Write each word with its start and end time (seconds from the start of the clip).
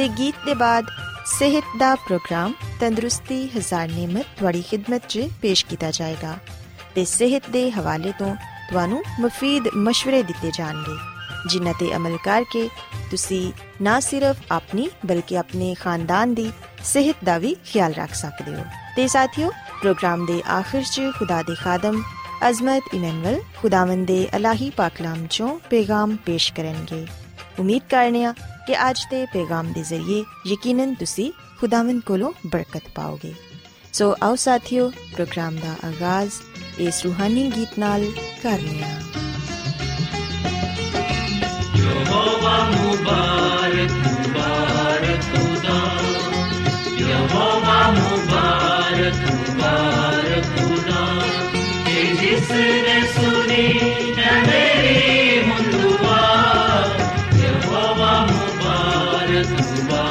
ਤੇ 0.00 0.08
ਗੀਤ 0.08 0.34
ਦੇ 0.46 0.54
ਬਾਅਦ 0.54 0.86
ਸਿਹਤ 1.26 1.64
ਦਾ 1.78 1.94
ਪ੍ਰੋਗਰਾਮ 1.94 2.52
ਤੰਦਰੁਸਤੀ 2.80 3.50
ਹਜ਼ਾਰ 3.56 3.88
ਨਿਮਤ 3.88 4.26
ਤੁਹਾਡੀ 4.38 4.62
ਖidmat 4.62 5.00
'ਚ 5.08 5.26
ਪੇਸ਼ 5.42 5.66
ਕੀਤਾ 5.66 5.90
ਜਾਏਗਾ 5.90 6.36
ਤੇ 6.94 7.04
ਸਿਹਤ 7.04 7.50
ਦੇ 7.50 7.70
ਹਵਾਲੇ 7.70 8.12
ਤੋਂ 8.18 8.36
ਤੁਹਾਨੂੰ 8.70 9.02
ਮਫੀਦ 9.20 9.66
مشਵਰੇ 9.66 10.22
ਦਿੱਤੇ 10.22 10.50
ਜਾਣਗੇ, 10.54 10.96
ਜਿਨ੍ਹਾਂ 11.48 11.74
ਤੇ 11.80 11.96
ਅਮਲ 11.96 12.16
ਕਰਕੇ 12.24 12.68
ਤੁਸੀਂ 13.10 13.52
ਨਾ 13.82 14.00
ਸਿਰਫ 14.00 14.36
ਆਪਣੀ 14.50 14.88
ਬਲਕਿ 15.06 15.38
ਆਪਣੇ 15.38 15.74
ਖਾਨਦਾਨ 15.74 16.34
ਦੀ 16.34 16.50
ਸਿਹਤ 16.84 17.16
ਦਾ 17.24 17.38
ਵੀ 17.38 17.56
ਖਿਆਲ 17.66 17.92
ਰੱਖ 17.92 18.14
ਸਕਦੇ 18.14 18.54
ਹੋ। 18.54 18.64
ਤੇ 18.96 19.06
ਸਾਥੀਓ, 19.08 19.50
ਪ੍ਰੋਗਰਾਮ 19.80 20.26
ਦੇ 20.26 20.42
ਆਖਿਰ 20.50 20.82
'ਚ 20.82 21.00
ਖੁਦਾ 21.18 21.42
ਦੇ 21.42 21.54
ਖਾਦਮ 21.54 22.02
ਅਜ਼ਮਤ 22.48 22.82
ਇਮਨੁਅਲ 22.94 23.40
ਖੁਦਾਵੰਦ 23.62 24.06
ਦੇ 24.06 24.28
ਅਲਾਹੀ 24.36 24.70
ਪਾਕਲਾਮ 24.70 25.26
ਚੋਂ 25.30 25.58
ਪੇਗਾਮ 25.70 26.16
ਪੇਸ਼ 26.16 26.52
ਕਰਨਗੇ। 26.52 27.06
ਉਮੀਦ 27.58 27.82
ਕਰਨੇ 27.90 28.24
ਕਿ 28.70 28.76
ਅੱਜ 28.80 28.98
ਦੇ 29.10 29.24
ਪੈਗਾਮ 29.26 29.72
ਦੇ 29.72 29.82
ਜ਼ਰੀਏ 29.82 30.24
ਯਕੀਨਨ 30.46 30.92
ਤੁਸੀਂ 30.94 31.30
ਖੁਦਾਵੰਦ 31.60 32.02
ਕੋਲੋਂ 32.02 32.30
ਬਰਕਤ 32.46 32.82
ਪਾਓਗੇ 32.94 33.32
ਸੋ 33.92 34.10
ਆਓ 34.22 34.36
ਸਾਥਿਓ 34.36 34.88
ਪ੍ਰੋਗਰਾਮ 35.14 35.56
ਦਾ 35.56 35.74
ਆਗਾਜ਼ 35.84 36.32
ਇਸ 36.80 37.04
ਰੂਹਾਨੀ 37.04 37.50
ਗੀਤ 37.56 37.78
ਨਾਲ 37.78 38.04
ਕਰਨੇ 38.42 38.82
ਆ 38.82 38.92
ਯਹੋਵਾ 41.78 42.56
ਮੁਬਾਰਕ 42.70 43.92
ਮੁਬਾਰਕ 44.04 45.22
ਖੁਦਾ 45.32 45.80
ਯਹੋਵਾ 47.00 47.90
ਮੁਬਾਰਕ 47.90 49.30
ਮੁਬਾਰਕ 49.30 50.56
ਖੁਦਾ 50.58 51.06
ਜਿਸ 52.14 52.50
ਨੇ 52.50 53.00
ਸੁਣੀ 53.14 53.89
zuba 59.44 60.09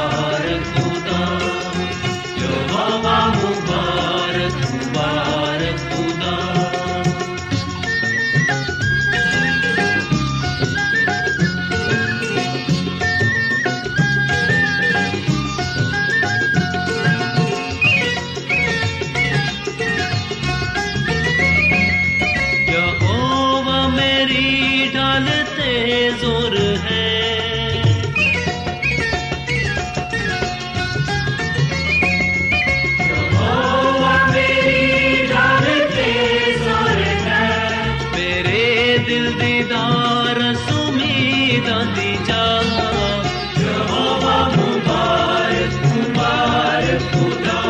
खुदा 46.98 47.60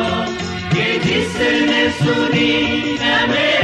कि 0.74 0.86
जिसने 0.98 1.82
सुनी 1.98 2.52
है 3.02 3.57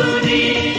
Suri 0.00 0.69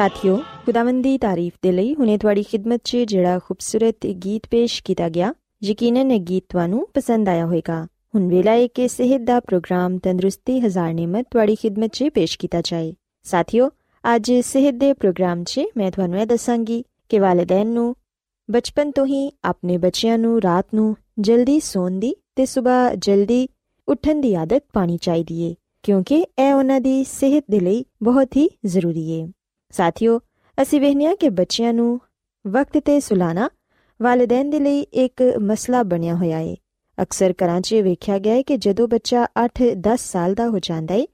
ਸਾਥਿਓ, 0.00 0.36
ਖੁਦਾਵੰਦ 0.66 1.02
ਦੀ 1.02 1.18
ਤਾਰੀਫ 1.18 1.52
ਦੇ 1.62 1.70
ਲਈ 1.72 1.94
ਹੁਣੇ 1.94 2.16
ਤੁਹਾਡੀ 2.18 2.42
ਖਿਦਮਤ 2.42 2.80
'ਚ 2.84 2.96
ਜਿਹੜਾ 2.96 3.38
ਖੂਬਸੂਰਤ 3.38 4.06
ਗੀਤ 4.24 4.42
ਪੇਸ਼ 4.50 4.82
ਕੀਤਾ 4.82 5.08
ਗਿਆ, 5.08 5.32
ਯਕੀਨਨ 5.64 6.10
ਇਹ 6.10 6.20
ਗੀਤ 6.20 6.44
ਤੁਹਾਨੂੰ 6.48 6.86
ਪਸੰਦ 6.94 7.28
ਆਇਆ 7.28 7.46
ਹੋਵੇਗਾ। 7.46 7.84
ਹੁਣ 8.14 8.28
ਵੇਲਾ 8.28 8.52
ਹੈ 8.52 8.66
ਕਿ 8.66 8.86
ਸਿਹਤ 8.88 9.20
ਦਾ 9.20 9.40
ਪ੍ਰੋਗਰਾਮ 9.40 9.98
ਤੰਦਰੁਸਤੀ 9.98 10.58
ਹਜ਼ਾਰ 10.60 10.94
ਨਿਮਤ 10.94 11.26
ਤੁਹਾਡੀ 11.30 11.54
ਖਿਦਮਤ 11.54 11.90
'ਚ 11.92 12.08
ਪੇਸ਼ 12.14 12.38
ਕੀਤਾ 12.38 12.60
ਜਾਏ। 12.60 12.94
ਸਾਥਿਓ, 13.22 13.68
ਅੱਜ 14.04 14.32
ਸਿਹਤ 14.32 14.74
ਦੇ 14.74 14.92
ਪ੍ਰੋਗਰਾਮ 14.92 15.42
'ਚ 15.44 15.60
ਮੈਂ 15.76 15.90
ਤੁਹਾਨੂੰ 15.90 16.20
ਇਹ 16.20 16.26
ਦੱਸਾਂਗੀ 16.26 16.82
ਕਿ 17.08 17.18
ਵਾਲਿਦੈਨ 17.18 17.66
ਨੂੰ 17.66 17.94
ਬਚਪਨ 18.48 18.90
ਤੋਂ 18.90 19.06
ਹੀ 19.06 19.30
ਆਪਣੇ 19.44 19.76
ਬੱਚਿਆਂ 19.78 20.16
ਨੂੰ 20.18 20.40
ਰਾਤ 20.42 20.66
ਨੂੰ 20.74 20.96
ਜਲਦੀ 21.18 21.58
ਸੌਣ 21.60 21.98
ਦੀ 21.98 22.14
ਤੇ 22.36 22.46
ਸਵੇਰ 22.46 22.96
ਜਲਦੀ 22.96 23.48
ਉੱਠਣ 23.88 24.20
ਦੀ 24.20 24.34
ਆਦਤ 24.34 24.64
ਪਾਣੀ 24.72 24.96
ਚਾਹੀਦੀ 24.96 25.42
ਏ, 25.42 25.54
ਕਿਉਂਕਿ 25.82 26.24
ਇਹ 26.38 26.52
ਉਹਨਾਂ 26.54 26.80
ਦੀ 26.80 27.04
ਸਿਹਤ 27.04 27.44
ਦੇ 27.50 27.60
ਲਈ 27.60 27.84
ਬਹੁਤ 28.02 28.36
ਹੀ 28.36 28.48
ਜ਼ਰੂਰੀ 28.66 29.08
ਏ। 29.10 29.26
ਸਾਥਿਓ, 29.70 30.20
ਅਸੀਂ 30.62 30.80
ਵੇਖਿਆ 30.80 31.14
ਕਿ 31.14 31.28
ਬੱਚਿਆਂ 31.28 31.72
ਨੂੰ 31.72 32.00
ਵਕਤ 32.46 32.78
ਤੇ 32.78 33.00
ਸੁਲਾਣਾ 33.00 33.50
ਵਾਲਿਦੈਨ 34.02 34.50
ਦੇ 34.50 34.58
ਲਈ 34.60 34.80
ਇੱਕ 34.80 35.22
ਮਸਲਾ 35.40 35.82
ਬਣਿਆ 35.82 36.14
ਹੋਇਆ 36.14 36.38
ਏ। 36.38 36.56
ਅਕਸਰ 37.02 37.34
ਘਰਾਂ 37.44 37.60
'ਚ 37.60 37.74
ਵੇਖਿਆ 37.74 38.18
ਗਿਆ 38.18 38.34
ਹੈ 38.34 38.42
ਕਿ 38.42 38.56
ਜਦੋਂ 38.56 38.88
ਬੱਚਾ 38.88 39.26
8-10 39.44 39.96
ਸਾਲ 39.96 40.34
ਦਾ 40.34 40.48
ਹੋ 40.48 40.58
ਜਾਂਦਾ 40.58 40.94
ਏ, 40.94 41.06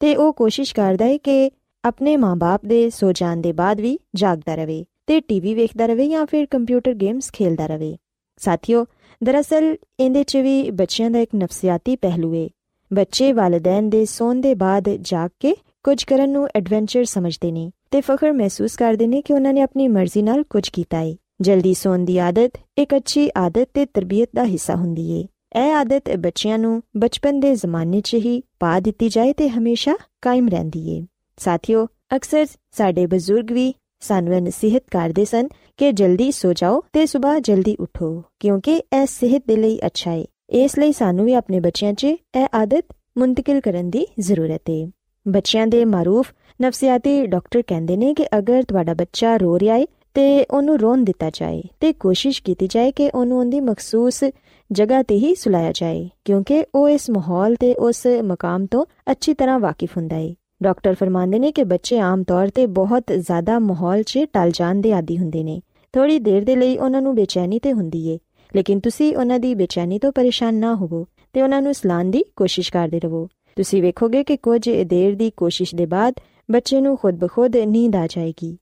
ਤੇ 0.00 0.16
ਉਹ 0.16 0.32
ਕੋਸ਼ਿਸ਼ 0.32 0.74
ਕਰਦਾ 0.74 1.04
ਏ 1.04 1.18
ਕਿ 1.18 1.50
ਆਪਣੇ 1.84 2.16
ਮਾਪੇ 2.16 2.68
ਦੇ 2.68 2.90
ਸੋ 2.90 3.12
ਜਾਣ 3.12 3.36
ਦੇ 3.36 3.52
ਬਾਅਦ 3.52 3.80
ਵੀ 3.80 3.98
ਜਾਗਦਾ 4.14 4.54
ਰਹੇ 4.54 4.84
ਤੇ 5.06 5.20
ਟੀਵੀ 5.20 5.54
ਵੇਖਦਾ 5.54 5.86
ਰਹੇ 5.86 6.08
ਜਾਂ 6.08 6.26
ਫਿਰ 6.26 6.46
ਕੰਪਿਊਟਰ 6.46 6.94
ਗੇਮਸ 6.94 7.30
ਖੇਡਦਾ 7.32 7.66
ਰਹੇ 7.66 7.96
ਸਾਥੀਓ, 8.36 8.86
ਦਰਅਸਲ 9.24 9.76
ਇਹਦੇ 10.00 10.22
'ਚ 10.24 10.36
ਵੀ 10.36 10.70
ਬੱਚਿਆਂ 10.70 11.10
ਦਾ 11.10 11.18
ਇੱਕ 11.18 11.30
ਨਫਸੀਆਤੀ 11.36 11.96
ਪਹਿਲੂ 11.96 12.34
ਏ। 12.34 12.50
ਬੱਚੇ 12.92 13.32
ਵਾਲਿਦੈਨ 13.32 13.90
ਦੇ 13.90 14.04
ਸੌਣ 14.04 14.40
ਦੇ 14.40 14.54
ਬਾਅਦ 14.54 14.88
ਜਾਗ 14.88 15.30
ਕੇ 15.40 15.56
ਕੁਝ 15.84 16.04
ਕਰਨ 16.04 16.30
ਨੂੰ 16.30 16.48
ਐਡਵੈਂਚਰ 16.56 17.04
ਸਮਝਦੇ 17.04 17.52
ਨੇ। 17.52 17.70
ਤੇ 17.90 18.00
ਫਖਰ 18.00 18.32
ਮਹਿਸੂਸ 18.32 18.76
ਕਰਦੇ 18.76 19.06
ਨੇ 19.06 19.22
ਕਿ 19.22 19.32
ਉਹਨਾਂ 19.32 19.52
ਨੇ 19.52 19.60
ਆਪਣੀ 19.60 19.88
ਮਰਜ਼ੀ 19.88 20.22
ਨਾਲ 20.22 20.42
ਕੁਝ 20.42 20.68
ਕੀਤਾ 20.68 21.00
ਏ। 21.00 21.16
ਜਲਦੀ 21.40 21.74
ਸੌਣ 21.74 21.98
ਦੀ 21.98 22.18
ਆਦਤ 22.18 22.50
ਇੱਕ 22.78 22.96
ਅੱਛੀ 22.96 23.30
ਆਦਤ 23.36 23.68
ਤੇ 23.74 23.86
ਤਰਬੀਅਤ 23.86 24.28
ਦਾ 24.34 24.44
ਹਿੱਸਾ 24.44 24.74
ਹੁੰਦੀ 24.74 25.10
ਏ। 25.10 25.26
ਇਹ 25.60 25.72
ਆਦਤ 25.72 26.16
ਬੱਚਿਆਂ 26.16 26.58
ਨੂੰ 26.58 26.82
ਬਚਪਨ 26.96 27.40
ਦੇ 27.40 27.54
ਜ਼ਮਾਨੇ 27.54 28.00
'ਚ 28.00 28.14
ਹੀ 28.14 28.42
ਪਾ 28.60 28.80
ਦਿੱਤੀ 28.80 29.08
ਜਾਏ 29.08 29.32
ਤੇ 29.32 29.48
ਹਮੇਸ਼ਾ 29.48 29.96
ਕਾਇਮ 30.22 30.48
ਰਹਿੰਦੀ 30.48 30.88
ਏ। 30.90 31.06
ਸਾਥੀਓ, 31.36 31.86
ਅਕਸਰ 32.16 32.46
ਸਾਡੇ 32.72 33.06
ਬਜ਼ੁਰਗ 33.06 33.52
ਵੀ 33.52 33.74
ਸਾਨੂੰ 34.00 34.42
ਨਸੀਹਤ 34.42 34.82
ਕਰਦੇ 34.90 35.24
ਸਨ 35.24 35.48
ਕਿ 35.76 35.92
ਜਲਦੀ 35.92 36.32
ਸੋ 36.32 36.52
ਜਾਓ 36.52 36.82
ਤੇ 36.92 37.06
ਸਵੇਰ 37.06 37.40
ਜਲਦੀ 37.40 37.76
ਉਠੋ, 37.80 38.22
ਕਿਉਂਕਿ 38.40 38.76
ਇਹ 38.76 39.06
ਸਿਹਤ 39.06 39.42
ਦੇ 39.48 39.56
ਲਈ 39.56 39.78
ਅੱਛਾ 39.86 40.12
ਏ। 40.12 40.24
ਇਸ 40.50 40.78
ਲਈ 40.78 40.92
ਸਾਨੂੰ 40.92 41.24
ਵੀ 41.24 41.34
ਆਪਣੇ 41.34 41.60
ਬੱਚਿਆਂ 41.60 41.92
'ਚ 41.92 42.04
ਇਹ 42.04 42.46
ਆਦਤ 42.54 42.84
ਮੁੰਤਕਿਲ 43.18 43.60
ਕਰਨ 43.60 43.90
ਦੀ 43.90 44.06
ਜ਼ਰੂਰਤ 44.18 44.70
ਏ। 44.70 44.90
ਬੱਚਿਆਂ 45.28 45.66
ਦੇ 45.66 45.84
ਮਾਰੂਫ 45.84 46.32
ਨਫਸੀਆਤੀ 46.62 47.26
ਡਾਕਟਰ 47.26 47.62
ਕਹਿੰਦੇ 47.66 47.96
ਨੇ 47.96 48.12
ਕਿ 48.14 48.26
ਅਗਰ 48.38 48.62
ਤੁਹਾਡਾ 48.62 48.94
ਬੱਚਾ 48.94 49.36
ਰੋ 49.36 49.58
ਰਿਹਾ 49.58 49.76
ਏ 49.76 49.86
ਤੇ 50.14 50.44
ਉਹਨੂੰ 50.44 50.78
ਰੋਣ 50.78 51.04
ਦਿੱਤਾ 51.04 51.30
ਜਾਏ 51.32 51.62
ਤੇ 51.80 51.92
ਕੋਸ਼ਿਸ਼ 51.92 52.42
ਕੀਤੀ 52.42 52.66
ਜਾਏ 52.66 52.90
ਕਿ 52.90 53.10
ਉਹਨੂੰ 53.14 53.38
ਉਹਦੀ 53.38 53.60
ਮਖਸੂਸ 53.60 54.24
ਜਗ੍ਹਾ 54.70 55.02
ਤੇ 55.02 55.14
ਹੀ 55.14 55.34
ਸੁਲਾਇਆ 55.34 55.72
ਜਾਏ, 55.74 56.08
ਕਿਉਂਕਿ 56.24 56.64
ਉਹ 56.74 56.88
ਇਸ 56.88 57.08
ਮਾਹੌਲ 57.10 57.56
ਤੇ 57.56 57.74
ਉਸ 57.74 58.06
ਮਕਾਮ 58.24 58.66
ਤੋਂ 58.66 58.84
ਅੱਛੀ 59.10 59.34
ਤਰ੍ਹਾਂ 59.34 59.58
ਵਾਕਿਫ 59.58 59.96
ਹੁੰਦਾ 59.96 60.16
ਏ। 60.16 60.34
ਡਾਕਟਰ 60.62 60.94
ਫਰਮਾਉਂਦੇ 60.94 61.38
ਨੇ 61.38 61.52
ਕਿ 61.52 61.64
ਬੱਚੇ 61.64 61.98
ਆਮ 61.98 62.22
ਤੌਰ 62.22 62.48
ਤੇ 62.48 62.66
ਬਹੁਤ 62.66 63.12
ਜ਼ਿਆਦਾ 63.12 63.58
ਮਾਹੌਲ 63.58 64.02
'ਚ 64.02 64.26
ਟਲ 64.32 64.50
ਜਾਣ 64.50 64.80
ਦੇ 64.80 64.92
ਆਦੀ 64.92 65.18
ਹੁੰਦੇ 65.18 65.42
ਨੇ। 65.44 65.60
ਥੋੜੀ 65.94 66.18
ਦੇਰ 66.18 66.44
ਦੇ 66.44 66.56
ਲਈ 66.56 66.76
ਉਹਨਾਂ 66.76 67.02
ਨੂੰ 67.02 67.14
ਬੇਚੈਨੀ 67.14 67.58
ਤੇ 67.58 67.72
ਹੁੰਦੀ 67.72 68.06
ਏ, 68.08 68.18
ਲੇਕਿਨ 68.52 68.80
ਤੁਸੀਂ 68.80 69.14
ਉਹਨਾਂ 69.16 69.38
ਦੀ 69.38 69.54
ਬੇਚੈਨੀ 69.54 69.98
ਤੋਂ 69.98 70.12
ਪਰੇਸ਼ਾਨ 70.12 70.54
ਨਾ 70.54 70.74
ਹੋਵੋ 70.74 71.06
ਤੇ 71.34 71.42
ਉਹਨਾਂ 71.42 71.62
ਨੂੰ 71.62 71.74
ਸਲਾਨ 71.74 72.10
ਦੀ 72.10 72.24
ਕੋਸ਼ਿਸ਼ 72.36 72.72
ਕਰਦੇ 72.72 73.00
ਰਹੋ। 73.00 73.28
ਤੁਸੀਂ 73.56 73.82
ਵੇਖੋਗੇ 73.82 74.24
ਕਿ 74.24 74.36
ਕੁਝ 74.36 74.68
ਦੇਰ 74.70 75.14
ਦੀ 75.14 75.30
ਕੋਸ਼ਿਸ਼ 75.36 75.74
ਦੇ 75.74 75.86
ਬਾਅਦ 75.86 76.14
ਬੱਚੇ 76.50 76.80
ਨੂੰ 76.80 76.96
ਖੁਦ 76.96 77.14
ਬਖੁਦ 77.14 77.56
ਨੀਂਦ 77.56 77.96
ਆ 77.96 78.06
ਜਾਏਗੀ। 78.06 78.58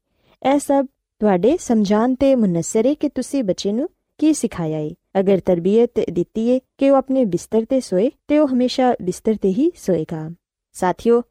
ਇਹ 0.54 0.58
ਸਭ 0.58 0.86
ਤੁਹਾਡੇ 1.18 1.56
ਸਮਝਾਨ 1.60 2.14
ਤੇ 2.14 2.34
ਮੁਨਸਰ 2.34 2.86
ਹੈ 2.86 2.94
ਕਿ 2.94 3.08
ਤੁਸੀਂ 3.08 3.44
ਬੱਚੇ 3.44 3.72
ਨੂੰ 3.72 3.88
ਕੀ 4.18 4.32
ਸਿਖਾਇਆ 4.32 4.78
ਹੈ 4.78 4.90
ਅਗਰ 5.20 5.40
ਤਰਬੀਅਤ 5.40 5.90
ਦਿੱਤੀ 6.12 6.54
ਹੈ 6.54 6.58
ਕਿ 6.78 6.90
ਉਹ 6.90 6.96
ਆਪਣੇ 6.96 7.24
ਬਿਸਤਰ 7.24 7.64
ਤੇ 7.68 7.80
ਸੋਏ 7.80 8.10
ਤੇ 8.28 8.38
ਉਹ 8.38 8.48
ਹਮੇਸ਼ਾ 8.48 8.94
ਬਿਸਤਰ 9.02 9.34
ਤੇ 9.42 9.48
ਹੀ 9.48 9.72
ਸੋਏਗਾ। 9.76 10.30
ਸਾਥੀਓ, 10.72 11.22